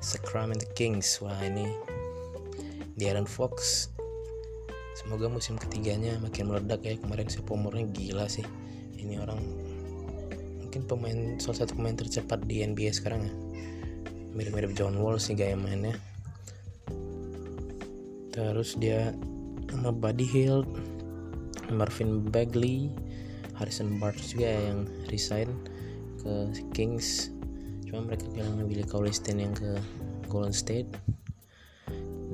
Sacramento 0.05 0.69
Kings. 0.77 1.25
Wah 1.25 1.41
ini 1.41 1.65
Darren 3.01 3.25
Fox. 3.25 3.89
Semoga 4.95 5.33
musim 5.33 5.57
ketiganya 5.57 6.21
makin 6.21 6.53
meledak 6.53 6.85
ya. 6.85 7.01
Kemarin 7.01 7.33
sophomore 7.33 7.89
gila 7.91 8.29
sih. 8.29 8.45
Ini 9.01 9.17
orang 9.25 9.41
mungkin 10.61 10.85
pemain 10.85 11.41
salah 11.41 11.65
satu 11.65 11.81
pemain 11.81 11.97
tercepat 11.97 12.45
di 12.45 12.61
NBA 12.61 12.93
sekarang 12.93 13.25
ya. 13.25 13.35
Mirip-mirip 14.37 14.77
John 14.77 15.01
Wall 15.01 15.17
sih 15.17 15.33
gaya 15.33 15.57
mainnya. 15.57 15.97
Terus 18.31 18.77
dia 18.77 19.17
sama 19.73 19.91
Buddy 19.91 20.27
Hield 20.27 20.69
Marvin 21.73 22.29
Bagley 22.29 22.93
Harrison 23.55 24.03
Barnes 24.03 24.35
juga 24.35 24.51
ya 24.51 24.61
yang 24.75 24.91
resign 25.09 25.49
ke 26.19 26.51
Kings 26.75 27.31
cuma 27.95 28.11
mereka 28.11 28.27
kehilangan 28.35 28.67
Billy 28.67 28.83
Cauliston 28.83 29.39
yang 29.39 29.55
ke 29.55 29.79
Golden 30.27 30.51
State. 30.51 30.91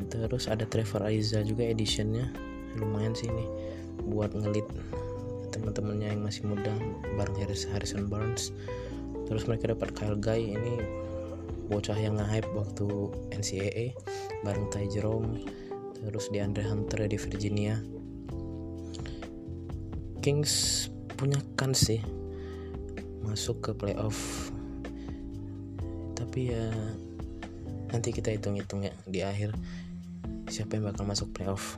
Terus 0.08 0.48
ada 0.48 0.64
Trevor 0.64 1.04
Ariza 1.04 1.44
juga 1.44 1.68
editionnya. 1.68 2.32
Lumayan 2.80 3.12
sih 3.12 3.28
ini 3.28 3.44
buat 4.08 4.32
ngelit 4.32 4.64
teman-temannya 5.52 6.16
yang 6.16 6.24
masih 6.24 6.48
muda 6.48 6.72
bareng 7.12 7.36
Harrison 7.44 8.08
Barnes. 8.08 8.56
Terus 9.28 9.44
mereka 9.44 9.76
dapat 9.76 9.92
Kyle 9.92 10.16
Guy 10.16 10.56
ini 10.56 10.80
bocah 11.68 11.94
yang 12.00 12.16
nge-hype 12.16 12.48
waktu 12.56 12.88
NCAA 13.36 13.92
bareng 14.40 14.64
Ty 14.72 14.88
Jerome. 14.88 15.44
Terus 16.00 16.32
di 16.32 16.40
Andre 16.40 16.64
Hunter 16.64 17.04
di 17.04 17.20
Virginia. 17.20 17.76
Kings 20.24 20.88
punya 21.20 21.36
kans 21.52 21.84
sih 21.84 22.00
masuk 23.20 23.60
ke 23.60 23.70
playoff 23.76 24.49
tapi 26.30 26.54
ya 26.54 26.70
nanti 27.90 28.14
kita 28.14 28.30
hitung-hitung 28.30 28.86
ya 28.86 28.94
di 29.02 29.18
akhir 29.26 29.50
siapa 30.46 30.78
yang 30.78 30.86
bakal 30.86 31.02
masuk 31.02 31.34
playoff 31.34 31.74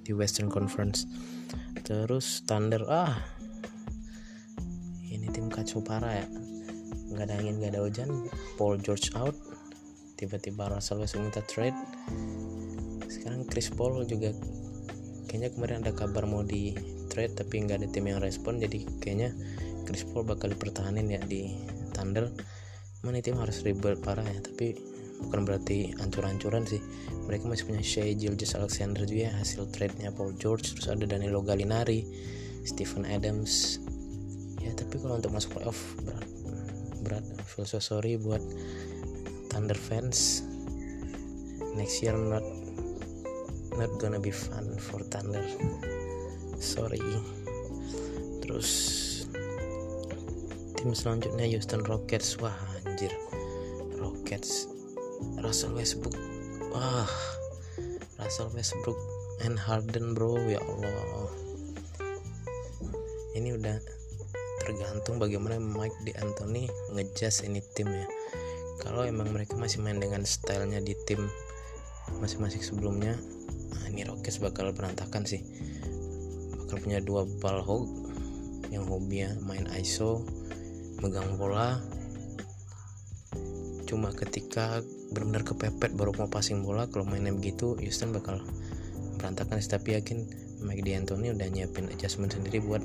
di 0.00 0.16
Western 0.16 0.48
Conference. 0.48 1.04
Terus 1.84 2.40
Thunder 2.48 2.80
ah 2.88 3.12
ini 5.04 5.28
tim 5.28 5.52
kacau 5.52 5.84
parah 5.84 6.16
ya. 6.16 6.26
Nggak 7.12 7.28
ada 7.28 7.34
angin 7.36 7.60
nggak 7.60 7.76
ada 7.76 7.84
hujan. 7.84 8.08
Paul 8.56 8.80
George 8.80 9.12
out. 9.20 9.36
Tiba-tiba 10.16 10.72
Russell 10.72 11.04
Westbrook 11.04 11.28
minta 11.28 11.44
trade. 11.44 11.76
Sekarang 13.12 13.44
Chris 13.44 13.68
Paul 13.68 14.00
juga 14.08 14.32
kayaknya 15.28 15.52
kemarin 15.52 15.84
ada 15.84 15.92
kabar 15.92 16.24
mau 16.24 16.40
di 16.40 16.72
trade 17.12 17.36
tapi 17.36 17.60
nggak 17.60 17.84
ada 17.84 17.88
tim 17.92 18.08
yang 18.08 18.24
respon. 18.24 18.64
Jadi 18.64 18.88
kayaknya 18.96 19.36
Chris 19.84 20.08
Paul 20.08 20.24
bakal 20.24 20.56
dipertahanin 20.56 21.12
ya 21.12 21.20
di 21.20 21.52
Thunder 21.92 22.32
mana 23.04 23.20
tim 23.20 23.36
harus 23.36 23.60
rebuild 23.60 24.00
parah 24.00 24.24
ya 24.24 24.40
tapi 24.40 24.74
bukan 25.28 25.44
berarti 25.44 25.92
ancur-ancuran 26.00 26.64
sih. 26.64 26.80
Mereka 27.28 27.48
masih 27.48 27.68
punya 27.68 27.84
Shea 27.84 28.12
Gilgeous 28.16 28.56
Alexander 28.56 29.04
juga 29.04 29.28
ya, 29.28 29.32
hasil 29.36 29.68
trade-nya 29.72 30.12
Paul 30.12 30.36
George 30.40 30.74
terus 30.74 30.88
ada 30.88 31.04
Danilo 31.04 31.44
Gallinari 31.44 32.04
Stephen 32.64 33.04
Adams. 33.04 33.78
Ya 34.60 34.72
tapi 34.72 34.96
kalau 34.96 35.20
untuk 35.20 35.36
masuk 35.36 35.60
playoff 35.60 35.78
berat. 36.02 36.24
Berat. 37.04 37.24
Feel 37.44 37.68
so 37.68 37.78
sorry 37.78 38.16
buat 38.16 38.40
Thunder 39.52 39.76
fans. 39.76 40.42
Next 41.76 42.00
year 42.00 42.16
not 42.16 42.44
not 43.76 43.92
gonna 44.00 44.18
be 44.18 44.32
fun 44.32 44.80
for 44.80 45.04
Thunder. 45.12 45.44
Sorry. 46.56 47.02
Terus 48.40 48.70
tim 50.80 50.96
selanjutnya 50.96 51.44
Houston 51.48 51.84
Rockets. 51.84 52.40
Wah 52.40 52.73
anjir. 52.94 53.10
Rockets. 53.98 54.70
Russell 55.42 55.74
Westbrook. 55.74 56.14
Wah 56.70 57.10
Russell 58.22 58.54
Westbrook 58.54 58.94
and 59.42 59.58
Harden 59.58 60.14
bro. 60.14 60.38
Ya 60.46 60.62
Allah. 60.62 61.26
Ini 63.34 63.58
udah 63.58 63.82
tergantung 64.62 65.18
bagaimana 65.18 65.58
Mike 65.58 66.06
di 66.06 66.14
Anthony 66.14 66.70
ngejas 66.94 67.42
ini 67.42 67.58
tim 67.74 67.90
ya. 67.90 68.06
Kalau 68.78 69.02
emang 69.02 69.34
mereka 69.34 69.58
masih 69.58 69.82
main 69.82 69.98
dengan 69.98 70.22
stylenya 70.22 70.78
di 70.78 70.94
tim 71.02 71.26
masing-masing 72.22 72.62
sebelumnya 72.62 73.16
nah 73.74 73.90
ini 73.90 74.06
Rockets 74.06 74.38
bakal 74.38 74.70
berantakan 74.70 75.26
sih. 75.26 75.42
Bakal 76.62 76.78
punya 76.78 77.02
dua 77.02 77.26
ball 77.42 77.58
hog 77.58 77.90
yang 78.70 78.86
hobinya 78.86 79.34
main 79.42 79.66
ISO 79.74 80.22
megang 81.02 81.34
bola 81.34 81.82
cuma 83.94 84.10
ketika 84.10 84.82
benar-benar 85.14 85.46
kepepet 85.46 85.94
baru 85.94 86.10
mau 86.18 86.26
passing 86.26 86.66
bola 86.66 86.90
kalau 86.90 87.06
mainnya 87.06 87.30
begitu 87.30 87.78
Houston 87.78 88.10
bakal 88.10 88.42
berantakan 89.22 89.62
tapi 89.62 89.94
yakin 89.94 90.26
Mike 90.66 90.82
D'Antoni 90.82 91.30
udah 91.30 91.46
nyiapin 91.46 91.86
adjustment 91.94 92.34
sendiri 92.34 92.58
buat 92.58 92.82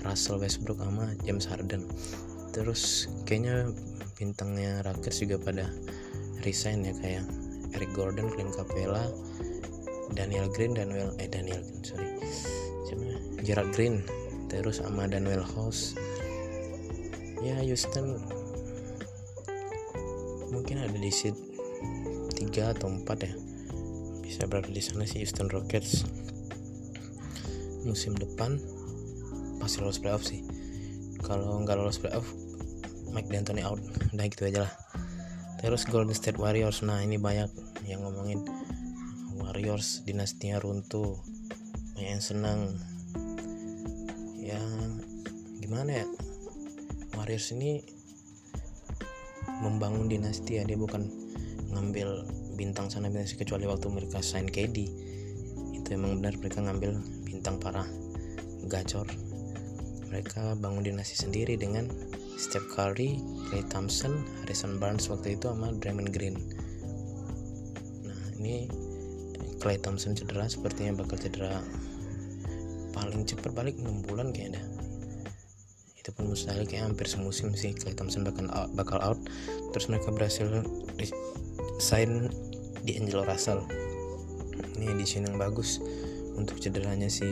Russell 0.00 0.40
Westbrook 0.40 0.80
sama 0.80 1.12
James 1.28 1.44
Harden. 1.44 1.84
Terus 2.56 3.12
kayaknya 3.28 3.68
bintangnya 4.16 4.80
Rockets 4.80 5.20
juga 5.20 5.36
pada 5.36 5.68
resign 6.40 6.88
ya 6.88 6.96
kayak 7.04 7.28
Eric 7.76 7.92
Gordon, 7.92 8.32
Clint 8.32 8.56
Capella, 8.56 9.12
Daniel 10.16 10.48
Green, 10.56 10.72
Daniel 10.72 11.12
eh 11.20 11.28
Daniel 11.28 11.60
sorry. 11.84 12.16
Cuma 12.88 13.12
Gerard 13.44 13.76
Green. 13.76 14.00
Terus 14.48 14.80
sama 14.80 15.04
Daniel 15.04 15.44
House. 15.44 15.92
Ya 17.44 17.60
Houston 17.60 18.16
mungkin 20.56 20.80
ada 20.80 20.96
di 20.96 21.12
seat 21.12 21.36
3 22.32 22.72
atau 22.72 22.88
4 22.88 23.04
ya. 23.28 23.32
Bisa 24.24 24.48
berada 24.48 24.72
di 24.72 24.80
sana 24.80 25.04
sih 25.04 25.20
Houston 25.20 25.52
Rockets. 25.52 26.08
Musim 27.84 28.16
depan 28.16 28.56
pasti 29.60 29.84
lolos 29.84 30.00
playoff 30.00 30.24
sih. 30.24 30.40
Kalau 31.20 31.60
nggak 31.60 31.76
lolos 31.76 32.00
playoff 32.00 32.24
Mike 33.12 33.28
D'Antoni 33.28 33.60
out. 33.60 33.84
Udah 34.16 34.24
gitu 34.32 34.48
aja 34.48 34.64
lah. 34.64 34.72
Terus 35.60 35.84
Golden 35.84 36.16
State 36.16 36.40
Warriors. 36.40 36.80
Nah 36.80 37.04
ini 37.04 37.20
banyak 37.20 37.52
yang 37.84 38.00
ngomongin. 38.08 38.40
Warriors 39.36 40.08
dinastinya 40.08 40.56
runtuh. 40.56 41.20
Banyak 41.92 42.10
yang 42.16 42.24
senang. 42.24 42.80
Ya 44.40 44.60
gimana 45.60 46.00
ya? 46.00 46.06
Warriors 47.12 47.52
ini 47.52 47.95
membangun 49.60 50.08
dinasti 50.10 50.60
ya. 50.60 50.64
Dia 50.64 50.76
bukan 50.76 51.06
ngambil 51.72 52.24
bintang 52.56 52.88
sana 52.88 53.12
bintang 53.12 53.36
kecuali 53.36 53.68
waktu 53.68 53.86
mereka 53.92 54.24
sign 54.24 54.48
KD 54.48 54.76
itu 55.76 55.88
emang 55.92 56.18
benar 56.18 56.34
mereka 56.40 56.64
ngambil 56.64 56.98
bintang 57.28 57.60
parah 57.60 57.86
gacor. 58.66 59.06
Mereka 60.08 60.56
bangun 60.58 60.86
dinasti 60.86 61.18
sendiri 61.18 61.60
dengan 61.60 61.90
Steph 62.36 62.68
Curry, 62.72 63.20
Klay 63.48 63.64
Thompson, 63.68 64.24
Harrison 64.42 64.76
Barnes 64.76 65.08
waktu 65.08 65.36
itu 65.36 65.48
sama 65.48 65.72
Draymond 65.76 66.12
Green. 66.12 66.36
Nah 68.04 68.20
ini 68.40 68.68
Klay 69.60 69.80
Thompson 69.80 70.12
cedera 70.12 70.44
sepertinya 70.46 71.00
bakal 71.00 71.16
cedera 71.20 71.64
paling 72.96 73.28
cepat 73.28 73.52
balik 73.52 73.76
6 73.76 74.08
bulan 74.08 74.32
kayaknya 74.32 74.64
itu 76.06 76.14
pun 76.14 76.30
mustahil 76.30 76.62
kayak 76.70 76.86
hampir 76.86 77.10
semusim 77.10 77.50
sih 77.58 77.74
Clay 77.74 77.90
Thompson 77.90 78.22
bakal 78.22 78.46
out, 78.54 78.70
bakal 78.78 79.02
out. 79.02 79.18
Terus 79.74 79.90
mereka 79.90 80.14
berhasil 80.14 80.46
sign 81.82 82.30
di 82.86 82.94
Angelo 82.94 83.26
Russell. 83.26 83.66
Ini 84.78 84.94
edition 84.94 85.26
yang 85.26 85.34
bagus 85.34 85.82
untuk 86.38 86.62
cederanya 86.62 87.10
si 87.10 87.26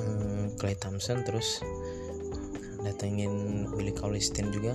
hmm, 0.00 0.56
Clay 0.56 0.72
Thompson 0.80 1.20
terus 1.20 1.60
datengin 2.80 3.68
Willie 3.76 3.92
Cauley-Stein 3.92 4.48
juga 4.48 4.72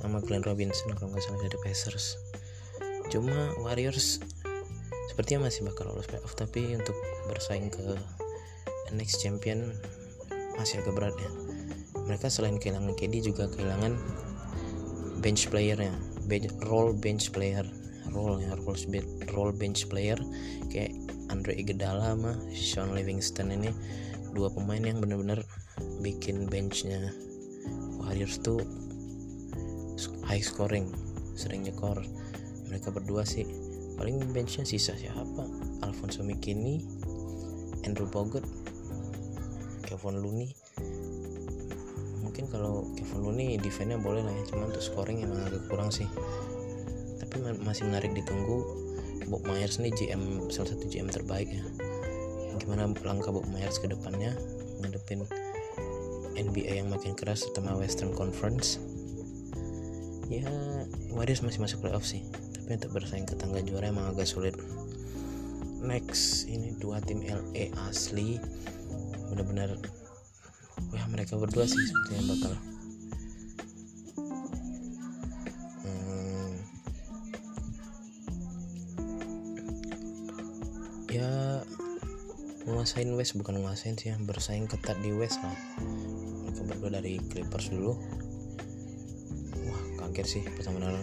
sama 0.00 0.24
Glenn 0.24 0.48
Robinson 0.48 0.96
kalau 0.96 1.12
nggak 1.12 1.28
salah 1.28 1.44
dari 1.44 1.60
Pacers. 1.60 2.16
Cuma 3.12 3.52
Warriors 3.60 4.16
sepertinya 5.12 5.52
masih 5.52 5.68
bakal 5.68 5.92
lolos 5.92 6.08
playoff 6.08 6.32
tapi 6.32 6.72
untuk 6.72 6.96
bersaing 7.28 7.68
ke 7.68 8.00
next 8.96 9.20
champion 9.20 9.76
masih 10.58 10.80
agak 10.82 10.94
berat 10.94 11.16
ya. 11.18 11.30
Mereka 12.04 12.28
selain 12.28 12.60
kehilangan 12.60 12.92
KD 12.98 13.24
juga 13.24 13.48
kehilangan 13.48 13.96
bench 15.24 15.48
playernya. 15.48 15.94
Bench, 16.28 16.52
role 16.68 16.92
bench 16.96 17.32
player. 17.32 17.64
Role 18.12 18.44
ya 18.44 18.52
role, 18.60 18.76
role 19.32 19.54
bench 19.56 19.88
player. 19.88 20.20
Kayak 20.68 20.92
Andre 21.32 21.56
Iguodala 21.56 22.14
sama 22.14 22.32
Sean 22.52 22.92
Livingston 22.92 23.50
ini 23.50 23.72
dua 24.36 24.50
pemain 24.52 24.82
yang 24.82 24.98
benar-benar 25.00 25.40
bikin 26.02 26.46
benchnya 26.50 27.14
Warriors 27.98 28.38
tuh 28.42 28.60
high 30.28 30.42
scoring 30.42 30.92
sering 31.34 31.64
nyekor. 31.64 32.04
Mereka 32.68 32.92
berdua 32.92 33.24
sih 33.24 33.46
paling 33.96 34.20
benchnya 34.34 34.66
sisa 34.66 34.92
siapa? 34.98 35.46
Alfonso 35.86 36.20
McKinney 36.26 36.84
Andrew 37.86 38.08
Bogut 38.08 38.44
Kevin 39.94 40.18
Looney 40.18 40.50
mungkin 42.34 42.50
kalau 42.50 42.90
Kevin 42.98 43.20
Looney 43.22 43.54
defense-nya 43.62 44.02
boleh 44.02 44.26
lah 44.26 44.34
ya 44.34 44.42
cuman 44.50 44.74
untuk 44.74 44.82
scoring 44.82 45.22
emang 45.22 45.46
agak 45.46 45.70
kurang 45.70 45.94
sih. 45.94 46.10
Tapi 47.22 47.62
masih 47.62 47.86
menarik 47.86 48.10
ditunggu 48.10 48.66
Bob 49.30 49.46
Myers 49.46 49.78
nih 49.78 49.94
GM 49.94 50.50
salah 50.50 50.74
satu 50.74 50.90
GM 50.90 51.14
terbaik 51.14 51.46
ya. 51.46 51.62
Gimana 52.58 52.90
langkah 53.06 53.30
Bob 53.30 53.46
Myers 53.54 53.78
ke 53.78 53.86
depannya 53.86 54.34
ngadepin 54.82 55.22
NBA 56.34 56.82
yang 56.82 56.90
makin 56.90 57.14
keras 57.14 57.46
terutama 57.46 57.78
Western 57.78 58.10
Conference? 58.18 58.82
Ya 60.26 60.50
Warriors 61.14 61.46
masih 61.46 61.62
masuk 61.62 61.86
playoff 61.86 62.02
sih 62.02 62.26
tapi 62.58 62.82
untuk 62.82 62.98
bersaing 62.98 63.30
ke 63.30 63.38
tangga 63.38 63.62
juara 63.62 63.94
emang 63.94 64.10
agak 64.10 64.26
sulit. 64.26 64.58
Next 65.84 66.50
ini 66.50 66.74
dua 66.82 66.98
tim 66.98 67.22
LA 67.22 67.70
asli 67.86 68.42
benar-benar 69.32 69.76
wah 70.90 71.06
mereka 71.10 71.38
berdua 71.38 71.64
sih 71.66 71.78
sebetulnya 71.78 72.22
bakal. 72.34 72.52
Hmm, 75.86 76.54
ya 81.10 81.30
menguasain 82.66 83.10
West 83.14 83.38
bukan 83.38 83.62
menguasain 83.62 83.94
sih 83.96 84.12
ya 84.12 84.16
bersaing 84.18 84.66
ketat 84.66 84.98
di 85.00 85.14
West 85.14 85.38
lah. 85.40 85.56
Mereka 86.44 86.60
berdua 86.66 86.90
dari 87.00 87.22
Clippers 87.30 87.70
dulu. 87.70 87.94
Wah 89.64 89.82
kaget 90.04 90.26
sih 90.26 90.42
pertama 90.44 90.82
kali 90.82 91.02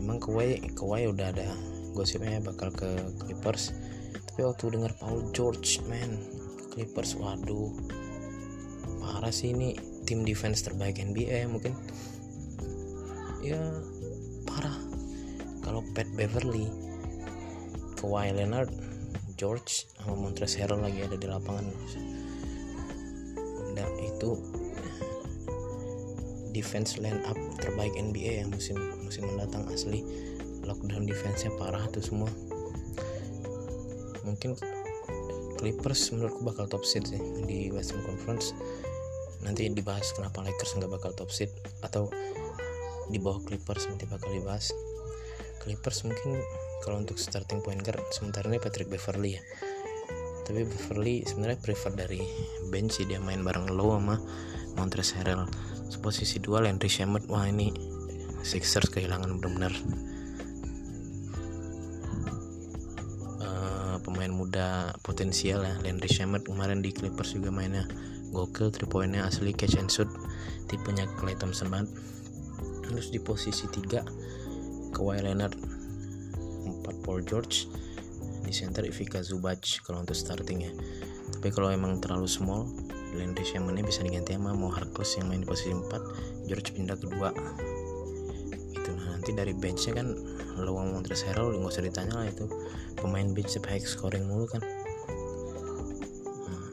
emang 0.00 0.16
Kawhi 0.16 0.72
Kawhi 0.72 1.06
udah 1.12 1.28
ada 1.30 1.52
gosipnya 1.92 2.40
bakal 2.40 2.72
ke 2.72 2.88
Clippers. 3.20 3.76
Tapi 4.30 4.46
waktu 4.46 4.72
dengar 4.72 4.96
Paul 4.96 5.28
George 5.36 5.84
man 5.84 6.39
Clippers 6.80 7.12
waduh. 7.20 7.76
Parah 9.04 9.28
sih 9.28 9.52
ini 9.52 9.76
tim 10.08 10.24
defense 10.24 10.64
terbaik 10.64 10.96
NBA 10.96 11.44
mungkin. 11.52 11.76
Ya 13.44 13.60
parah. 14.48 14.80
Kalau 15.60 15.84
Pat 15.92 16.08
Beverly 16.16 16.72
Kawhi 18.00 18.32
Leonard 18.32 18.72
George 19.36 19.92
sama 19.92 20.16
Montrezl 20.16 20.64
Harrell 20.64 20.80
lagi 20.80 21.04
ada 21.04 21.20
di 21.20 21.28
lapangan. 21.28 21.68
Nah 23.76 23.88
itu 24.00 24.40
defense 26.56 26.96
line 26.96 27.20
up 27.28 27.36
terbaik 27.60 27.92
NBA 27.92 28.40
yang 28.40 28.48
musim 28.56 28.80
musim 29.04 29.28
mendatang 29.28 29.68
asli. 29.68 30.00
Lockdown 30.64 31.04
defense-nya 31.04 31.52
parah 31.60 31.84
tuh 31.92 32.00
semua. 32.00 32.32
Mungkin 34.24 34.79
Clippers 35.60 36.08
menurutku 36.16 36.40
bakal 36.40 36.64
top 36.64 36.88
seed 36.88 37.04
sih 37.04 37.20
di 37.44 37.68
Western 37.68 38.00
Conference. 38.08 38.56
Nanti 39.44 39.68
dibahas 39.68 40.16
kenapa 40.16 40.40
Lakers 40.40 40.80
nggak 40.80 40.88
bakal 40.88 41.12
top 41.12 41.28
seed 41.28 41.52
atau 41.84 42.08
di 43.12 43.20
bawah 43.20 43.44
Clippers 43.44 43.84
nanti 43.92 44.08
bakal 44.08 44.32
dibahas. 44.32 44.72
Clippers 45.60 46.08
mungkin 46.08 46.40
kalau 46.80 47.04
untuk 47.04 47.20
starting 47.20 47.60
point 47.60 47.84
guard 47.84 48.00
sementara 48.08 48.48
ini 48.48 48.56
Patrick 48.56 48.88
Beverly 48.88 49.36
ya. 49.36 49.42
Tapi 50.48 50.64
Beverly 50.64 51.28
sebenarnya 51.28 51.60
prefer 51.60 51.92
dari 51.92 52.24
bench 52.72 52.96
sih 52.96 53.04
dia 53.04 53.20
main 53.20 53.44
bareng 53.44 53.68
Low 53.68 54.00
sama 54.00 54.16
Montrezl 54.80 55.20
Harrell. 55.20 55.44
Posisi 56.00 56.40
dua 56.40 56.64
Landry 56.64 56.88
Shamet 56.88 57.28
wah 57.28 57.44
ini 57.44 57.68
Sixers 58.40 58.88
kehilangan 58.88 59.36
benar-benar 59.36 59.76
muda 64.50 64.98
potensial 65.06 65.62
ya. 65.62 65.78
Landry 65.86 66.10
Shamet 66.10 66.42
kemarin 66.42 66.82
di 66.82 66.90
Clippers 66.90 67.38
juga 67.38 67.54
mainnya 67.54 67.86
gokil 68.34 68.74
3 68.74 68.82
poinnya 68.90 69.22
asli 69.22 69.54
catch 69.54 69.78
and 69.78 69.86
shoot. 69.86 70.10
Tipenya 70.66 71.06
Klay 71.14 71.38
Thompson 71.38 71.70
banget. 71.70 71.86
Terus 72.82 73.14
di 73.14 73.22
posisi 73.22 73.70
3 73.70 74.90
Kawhi 74.90 75.22
Leonard 75.22 75.54
4 75.54 76.82
Paul 77.06 77.22
George 77.22 77.70
di 78.42 78.50
center 78.50 78.82
Ivica 78.82 79.22
Zubac 79.22 79.62
kalau 79.86 80.02
untuk 80.02 80.18
starting 80.18 80.66
ya 80.66 80.72
tapi 81.38 81.54
kalau 81.54 81.70
emang 81.70 82.02
terlalu 82.02 82.26
small 82.26 82.66
Landry 83.14 83.46
Shamet 83.46 83.78
ini 83.78 83.86
bisa 83.86 84.02
diganti 84.02 84.34
sama 84.34 84.50
Mo 84.50 84.66
Harkless 84.66 85.14
yang 85.14 85.30
main 85.30 85.46
di 85.46 85.46
posisi 85.46 85.70
4 85.70 86.50
George 86.50 86.74
pindah 86.74 86.98
kedua 86.98 87.30
nanti 89.30 89.46
dari 89.46 89.54
benchnya 89.54 89.94
kan 89.94 90.10
Lowang 90.58 90.90
Montrezl 90.90 91.30
Harrell 91.30 91.54
nggak 91.54 91.70
usah 91.70 91.86
ditanya 91.86 92.14
lah 92.18 92.26
itu. 92.26 92.50
Pemain 92.98 93.30
bench 93.30 93.54
high 93.62 93.78
scoring 93.78 94.26
mulu 94.26 94.50
kan. 94.50 94.58
Nah, 96.50 96.66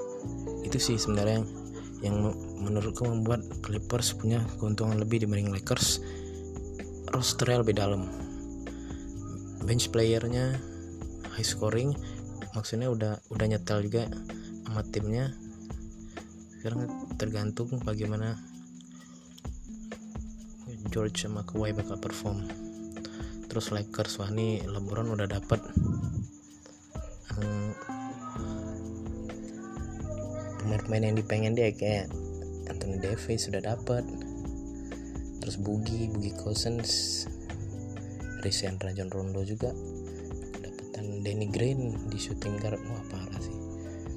itu 0.65 0.82
sih 0.82 0.98
sebenarnya 0.98 1.46
yang, 1.46 1.48
yang 2.02 2.15
menurutku 2.58 3.06
membuat 3.06 3.46
Clippers 3.62 4.17
punya 4.17 4.41
keuntungan 4.58 4.98
lebih 4.98 5.22
dibanding 5.22 5.54
Lakers. 5.54 6.02
Rosternya 7.13 7.62
lebih 7.62 7.78
dalam. 7.78 8.10
Bench 9.62 9.93
playernya 9.93 10.58
high 11.38 11.46
scoring 11.46 11.93
maksudnya 12.58 12.89
udah 12.89 13.22
udah 13.30 13.46
nyetel 13.46 13.86
juga 13.86 14.10
sama 14.65 14.82
timnya. 14.89 15.30
Sekarang 16.58 16.89
tergantung 17.22 17.70
bagaimana 17.86 18.34
George 20.98 21.30
sama 21.30 21.46
Kawhi 21.46 21.78
bakal 21.78 22.02
perform. 22.02 22.42
Terus 23.46 23.70
Lakers 23.70 24.18
wah 24.18 24.34
ini 24.34 24.66
LeBron 24.66 25.14
udah 25.14 25.30
dapet. 25.30 25.62
Pemain-pemain 30.58 31.06
yang 31.06 31.14
dipengen 31.14 31.54
dia 31.54 31.70
kayak 31.70 32.10
Anthony 32.66 32.98
Davis 32.98 33.46
sudah 33.46 33.62
dapat 33.62 34.02
terus 35.38 35.62
Bugi 35.62 36.10
Bugi 36.10 36.34
Cousins 36.34 37.30
Risen 38.42 38.82
Rajon 38.82 39.14
Rondo 39.14 39.46
juga 39.46 39.70
dapatan 40.66 41.22
Danny 41.22 41.46
Green 41.54 42.10
di 42.10 42.18
shooting 42.18 42.58
guard 42.58 42.82
wah 42.90 43.06
parah 43.14 43.38
sih. 43.38 43.54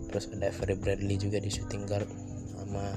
Terus 0.08 0.32
ada 0.32 0.48
Avery 0.48 0.80
Bradley 0.80 1.20
juga 1.20 1.44
di 1.44 1.52
shooting 1.52 1.84
guard 1.84 2.08
sama 2.56 2.96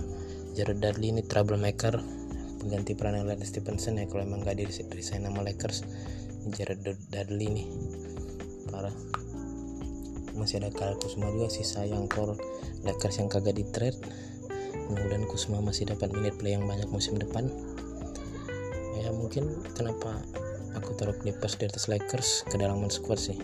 Jared 0.56 0.80
Dudley 0.80 1.12
ini 1.12 1.22
troublemaker 1.28 2.23
pengganti 2.64 2.96
peran 2.96 3.20
yang 3.20 3.28
Lance 3.28 3.52
Stevenson 3.52 4.00
ya 4.00 4.08
kalau 4.08 4.24
emang 4.24 4.40
gak 4.48 4.56
di 4.56 4.64
resign 4.66 5.28
nama 5.28 5.44
Lakers. 5.44 5.84
Jared 6.56 6.84
Dudley 6.84 7.48
nih. 7.52 7.68
Parah. 8.72 8.96
Masih 10.36 10.64
ada 10.64 10.72
Kyle 10.72 10.98
Kusma 10.98 11.30
juga 11.30 11.52
sih 11.52 11.64
sayang 11.64 12.10
core 12.10 12.40
Lakers 12.88 13.20
yang 13.20 13.30
kagak 13.32 13.60
di 13.60 13.68
trade. 13.72 14.00
Mudah-mudahan 14.92 15.28
Kusma 15.28 15.64
masih 15.64 15.88
dapat 15.88 16.12
minute 16.12 16.36
play 16.40 16.56
yang 16.56 16.68
banyak 16.68 16.88
musim 16.92 17.16
depan. 17.16 17.48
Ya 19.00 19.12
mungkin 19.16 19.64
kenapa 19.76 20.20
aku 20.76 20.96
taruh 21.00 21.16
Clippers 21.20 21.56
di 21.60 21.68
atas 21.68 21.88
Lakers? 21.88 22.48
Kedalaman 22.52 22.92
squad 22.92 23.20
sih. 23.20 23.38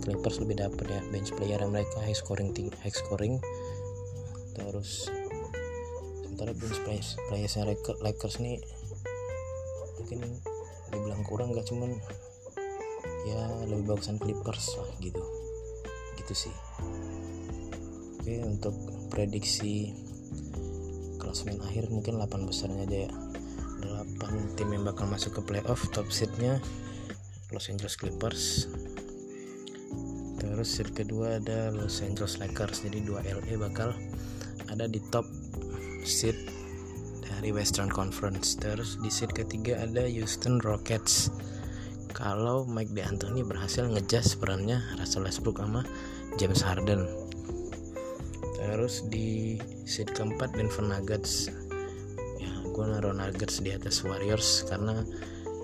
Clippers 0.00 0.40
lebih 0.40 0.62
dapat 0.62 0.86
ya 0.88 1.00
bench 1.10 1.34
player 1.34 1.60
mereka 1.66 2.00
high 2.00 2.16
scoring 2.16 2.54
high 2.80 2.94
scoring. 2.94 3.42
Terus 4.56 5.10
sementara 6.40 6.56
bench 6.56 6.80
players 6.88 7.08
playersnya 7.28 7.68
Lakers 8.00 8.40
nih 8.40 8.56
mungkin 10.00 10.24
dibilang 10.88 11.20
kurang 11.28 11.52
gak 11.52 11.68
cuman 11.68 12.00
ya 13.28 13.44
lebih 13.68 13.92
bagusan 13.92 14.16
Clippers 14.16 14.72
lah 14.80 14.88
gitu. 15.04 15.20
Gitu 16.16 16.32
sih. 16.32 16.54
Oke 18.16 18.40
untuk 18.40 18.72
prediksi 19.12 19.92
klasmen 21.20 21.60
akhir 21.60 21.92
mungkin 21.92 22.16
8 22.16 22.48
besarnya 22.48 22.88
aja 22.88 22.98
ya. 23.04 23.12
8 24.24 24.56
tim 24.56 24.72
yang 24.72 24.88
bakal 24.88 25.12
masuk 25.12 25.36
ke 25.36 25.42
playoff 25.44 25.92
top 25.92 26.08
seednya 26.08 26.56
Los 27.52 27.68
Angeles 27.68 28.00
Clippers. 28.00 28.64
Terus 30.40 30.68
seed 30.72 30.96
kedua 30.96 31.36
ada 31.36 31.68
Los 31.68 32.00
Angeles 32.00 32.40
Lakers. 32.40 32.88
Jadi 32.88 33.04
dua 33.04 33.20
LA 33.28 33.60
bakal 33.60 33.92
ada 34.72 34.88
di 34.88 35.04
top 35.12 35.39
seed 36.10 36.36
dari 37.22 37.54
Western 37.54 37.88
Conference. 37.88 38.58
Terus 38.58 38.98
di 38.98 39.08
seed 39.08 39.30
ketiga 39.30 39.78
ada 39.78 40.04
Houston 40.10 40.58
Rockets. 40.60 41.30
Kalau 42.10 42.66
Mike 42.66 42.92
D'Antoni 42.92 43.46
berhasil 43.46 43.86
ngejas 43.86 44.36
perannya 44.36 44.82
Russell 44.98 45.24
Westbrook 45.24 45.62
sama 45.62 45.86
James 46.36 46.60
Harden. 46.60 47.06
Terus 48.58 49.06
di 49.08 49.56
seed 49.88 50.12
keempat 50.12 50.52
Denver 50.52 50.84
Nuggets. 50.84 51.48
Gue 52.74 52.84
naruh 52.84 53.14
Nuggets 53.14 53.62
di 53.62 53.72
atas 53.72 54.02
Warriors 54.02 54.66
karena 54.68 55.00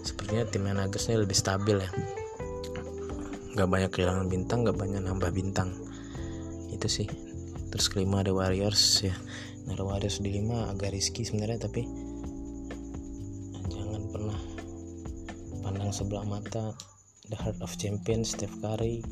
sepertinya 0.06 0.46
timnya 0.48 0.74
Nuggets 0.80 1.10
ini 1.10 1.26
lebih 1.26 1.36
stabil 1.36 1.76
ya. 1.82 1.90
Nggak 3.58 3.68
banyak 3.68 3.90
kehilangan 3.92 4.26
bintang 4.30 4.64
nggak 4.64 4.78
banyak 4.78 5.02
nambah 5.02 5.28
bintang. 5.34 5.74
Itu 6.72 6.88
sih 6.88 7.25
terus 7.70 7.90
kelima 7.90 8.22
ada 8.22 8.32
Warriors 8.32 9.02
ya. 9.02 9.14
Naruh 9.66 9.90
Warriors 9.90 10.22
di 10.22 10.30
lima 10.30 10.70
agak 10.70 10.94
riski 10.94 11.26
sebenarnya 11.26 11.66
tapi 11.66 11.82
jangan 13.66 14.02
pernah 14.10 14.40
pandang 15.62 15.90
sebelah 15.90 16.26
mata. 16.26 16.74
The 17.26 17.34
heart 17.34 17.58
of 17.58 17.74
champions 17.74 18.38
Steph 18.38 18.54
Curry 18.62 19.02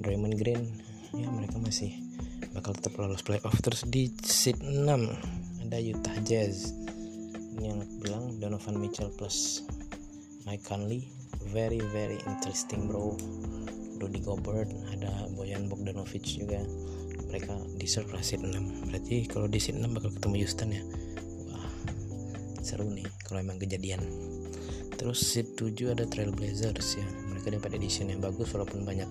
Draymond 0.00 0.40
Green 0.40 0.80
ya 1.12 1.28
mereka 1.28 1.60
masih 1.60 1.92
bakal 2.56 2.72
tetap 2.72 2.96
lolos 2.96 3.20
playoff. 3.20 3.52
Terus 3.60 3.84
di 3.84 4.08
seat 4.24 4.56
6 4.64 4.88
ada 5.68 5.78
Utah 5.78 6.18
Jazz. 6.24 6.72
Yang 7.60 7.84
bilang 8.00 8.40
Donovan 8.40 8.80
Mitchell 8.80 9.12
plus 9.12 9.60
Mike 10.48 10.64
Conley. 10.64 11.12
Very 11.52 11.84
very 11.92 12.16
interesting 12.24 12.88
bro. 12.88 13.12
Rudy 14.00 14.24
Gobert 14.24 14.72
ada 14.96 15.28
Boyan 15.36 15.68
Bogdanovic 15.68 16.24
juga 16.24 16.64
mereka 17.28 17.58
deserve 17.76 18.10
lah 18.14 18.24
seat 18.24 18.40
6 18.40 18.88
berarti 18.88 19.28
kalau 19.28 19.46
di 19.50 19.60
seat 19.60 19.76
6 19.76 19.90
bakal 19.90 20.10
ketemu 20.14 20.34
Houston 20.44 20.70
ya? 20.72 20.82
Wah 21.52 21.68
seru 22.64 22.88
nih 22.88 23.08
kalau 23.26 23.42
emang 23.42 23.58
kejadian. 23.60 24.00
Terus 25.00 25.24
seat 25.24 25.56
7 25.56 25.96
ada 25.96 26.04
Trailblazers 26.04 27.00
ya. 27.00 27.06
Mereka 27.32 27.56
dapat 27.56 27.80
edition 27.80 28.12
yang 28.12 28.20
bagus 28.20 28.52
walaupun 28.52 28.84
banyak 28.84 29.08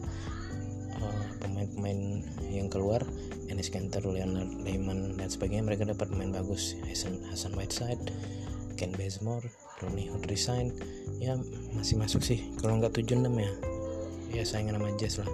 pemain-pemain 1.41 2.21
uh, 2.21 2.51
yang 2.51 2.69
keluar. 2.69 3.01
Enes 3.49 3.73
Kanter, 3.73 4.05
Leonard 4.05 4.61
Lehman 4.61 5.17
dan 5.17 5.33
sebagainya. 5.33 5.65
Mereka 5.65 5.89
dapat 5.89 6.13
pemain 6.13 6.29
bagus. 6.29 6.77
Hasan, 6.85 7.17
Hasan 7.33 7.57
Whiteside, 7.57 8.13
Ken 8.77 8.93
Bazemore, 8.93 9.49
Ronnie 9.81 10.07
Hood 10.07 10.29
resign 10.29 10.71
ya 11.17 11.35
masih 11.73 11.97
masuk 11.97 12.21
sih. 12.21 12.53
Kalau 12.61 12.77
nggak 12.77 12.93
76 12.93 13.25
ya. 13.33 13.51
Ya 14.29 14.43
saingan 14.45 14.77
sama 14.77 14.93
Jazz 15.01 15.17
lah. 15.17 15.31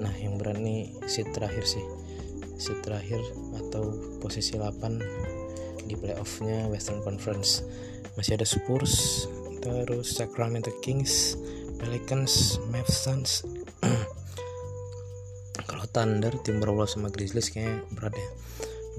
Nah 0.00 0.14
yang 0.16 0.40
berani 0.40 0.96
seat 1.04 1.28
terakhir 1.36 1.68
sih 1.68 1.84
seat 2.60 2.84
terakhir 2.84 3.18
atau 3.56 3.96
posisi 4.20 4.54
8 4.54 5.88
di 5.88 5.96
playoffnya 5.96 6.68
Western 6.68 7.00
Conference. 7.02 7.64
Masih 8.14 8.36
ada 8.36 8.46
Spurs 8.46 9.26
terus 9.64 10.16
Sacramento 10.16 10.70
Kings 10.84 11.34
Pelicans 11.80 12.60
Mavs 12.68 12.96
Suns. 13.00 13.30
Kalau 15.68 15.84
Thunder 15.88 16.36
Timberwolves 16.44 16.94
sama 16.94 17.08
Grizzlies 17.08 17.48
kayaknya 17.48 17.80
berat 17.96 18.14
ya. 18.14 18.28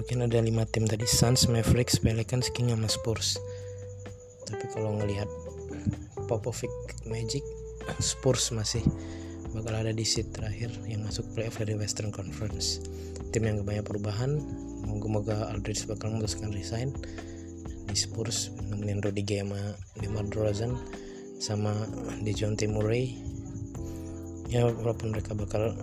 Mungkin 0.01 0.17
ada 0.25 0.41
lima 0.41 0.65
tim 0.65 0.89
tadi 0.89 1.05
Suns 1.05 1.45
Mavericks 1.45 2.01
Pelicans 2.01 2.49
Kings 2.49 2.73
sama 2.73 2.89
Spurs. 2.89 3.37
Tapi 4.49 4.65
kalau 4.73 4.97
ngelihat 4.99 5.29
Popovic 6.25 6.73
Magic 7.05 7.45
Spurs 8.01 8.49
masih 8.49 8.81
bakal 9.51 9.75
ada 9.75 9.91
di 9.91 10.07
seat 10.07 10.31
terakhir 10.31 10.71
yang 10.87 11.03
masuk 11.03 11.27
playoff 11.35 11.59
dari 11.59 11.75
Western 11.75 12.09
Conference. 12.09 12.79
Tim 13.35 13.43
yang 13.47 13.67
banyak 13.67 13.83
perubahan 13.83 14.39
moga-moga 14.87 15.51
Aldridge 15.51 15.87
bakal 15.87 16.15
memutuskan 16.15 16.55
resign. 16.55 16.95
Di 17.87 17.95
Spurs 17.99 18.55
nemenin 18.71 19.03
Rudy 19.03 19.23
Gay 19.23 19.43
sama 19.43 19.75
DeMar 19.99 20.25
DeRozan 20.31 20.79
sama 21.43 21.75
Dejounte 22.23 22.63
Murray. 22.71 23.19
Ya 24.47 24.67
walaupun 24.67 25.11
mereka 25.11 25.35
bakal 25.35 25.75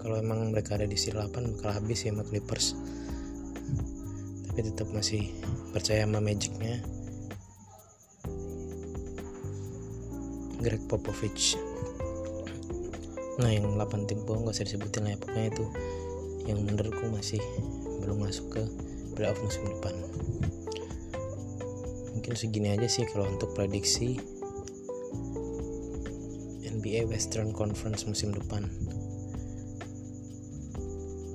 kalau 0.00 0.16
emang 0.20 0.52
mereka 0.52 0.76
ada 0.76 0.84
di 0.84 0.96
seat 1.00 1.16
8 1.16 1.32
bakal 1.56 1.70
habis 1.72 2.04
ya 2.04 2.12
sama 2.12 2.28
Clippers. 2.28 2.76
Tapi 4.52 4.60
tetap 4.60 4.88
masih 4.92 5.32
percaya 5.72 6.04
sama 6.04 6.20
Magicnya. 6.20 6.84
Greg 10.60 10.82
Popovich 10.88 11.65
nah 13.36 13.52
yang 13.52 13.68
8 13.76 14.08
tim 14.08 14.24
gak 14.24 14.48
usah 14.48 14.64
disebutin 14.64 15.04
lah 15.04 15.12
ya 15.12 15.18
pokoknya 15.20 15.48
itu 15.52 15.64
yang 16.46 16.62
menurutku 16.62 17.04
masih 17.10 17.42
belum 18.00 18.22
masuk 18.22 18.46
ke 18.54 18.62
playoff 19.18 19.40
musim 19.42 19.66
depan. 19.66 19.94
Mungkin 22.14 22.32
segini 22.38 22.72
aja 22.72 22.86
sih 22.86 23.04
kalau 23.10 23.26
untuk 23.26 23.52
prediksi 23.52 24.16
NBA 26.64 27.10
Western 27.10 27.50
Conference 27.50 28.06
musim 28.06 28.30
depan. 28.30 28.70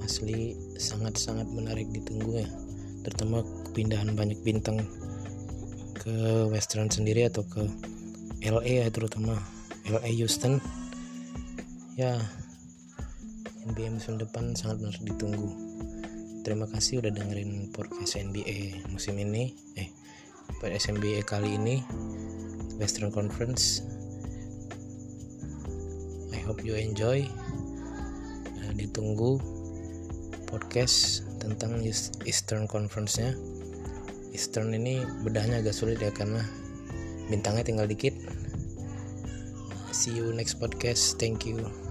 Asli 0.02 0.56
sangat-sangat 0.80 1.46
menarik 1.52 1.92
ditunggu 1.92 2.42
ya 2.42 2.50
terutama 3.02 3.42
kepindahan 3.70 4.14
banyak 4.14 4.38
bintang 4.46 4.78
ke 5.98 6.46
Western 6.50 6.90
sendiri 6.90 7.30
atau 7.30 7.42
ke 7.46 7.66
LA 8.46 8.86
ya 8.86 8.88
terutama 8.90 9.38
LA 9.90 10.10
Houston 10.22 10.62
ya 12.00 12.16
NBA 13.68 14.00
musim 14.00 14.16
depan 14.16 14.56
sangat 14.56 14.80
benar 14.80 14.98
ditunggu. 15.04 15.50
Terima 16.42 16.66
kasih 16.66 17.04
udah 17.04 17.12
dengerin 17.14 17.70
podcast 17.76 18.18
NBA 18.18 18.90
musim 18.90 19.20
ini 19.20 19.54
eh 19.78 19.92
podcast 20.64 20.90
NBA 20.90 21.28
kali 21.28 21.60
ini 21.60 21.84
Western 22.80 23.14
Conference. 23.14 23.86
I 26.34 26.40
hope 26.48 26.66
you 26.66 26.74
enjoy. 26.74 27.28
Nah, 28.58 28.72
ditunggu 28.74 29.38
podcast 30.50 31.28
tentang 31.44 31.84
Eastern 32.26 32.66
Conference 32.66 33.20
nya 33.20 33.32
Eastern 34.32 34.72
ini 34.72 35.04
bedahnya 35.28 35.60
agak 35.60 35.76
sulit 35.76 36.00
ya 36.00 36.10
karena 36.10 36.42
bintangnya 37.28 37.68
tinggal 37.68 37.88
dikit 37.88 38.16
see 39.92 40.12
you 40.12 40.34
next 40.34 40.60
podcast. 40.60 41.20
Thank 41.20 41.46
you 41.46 41.91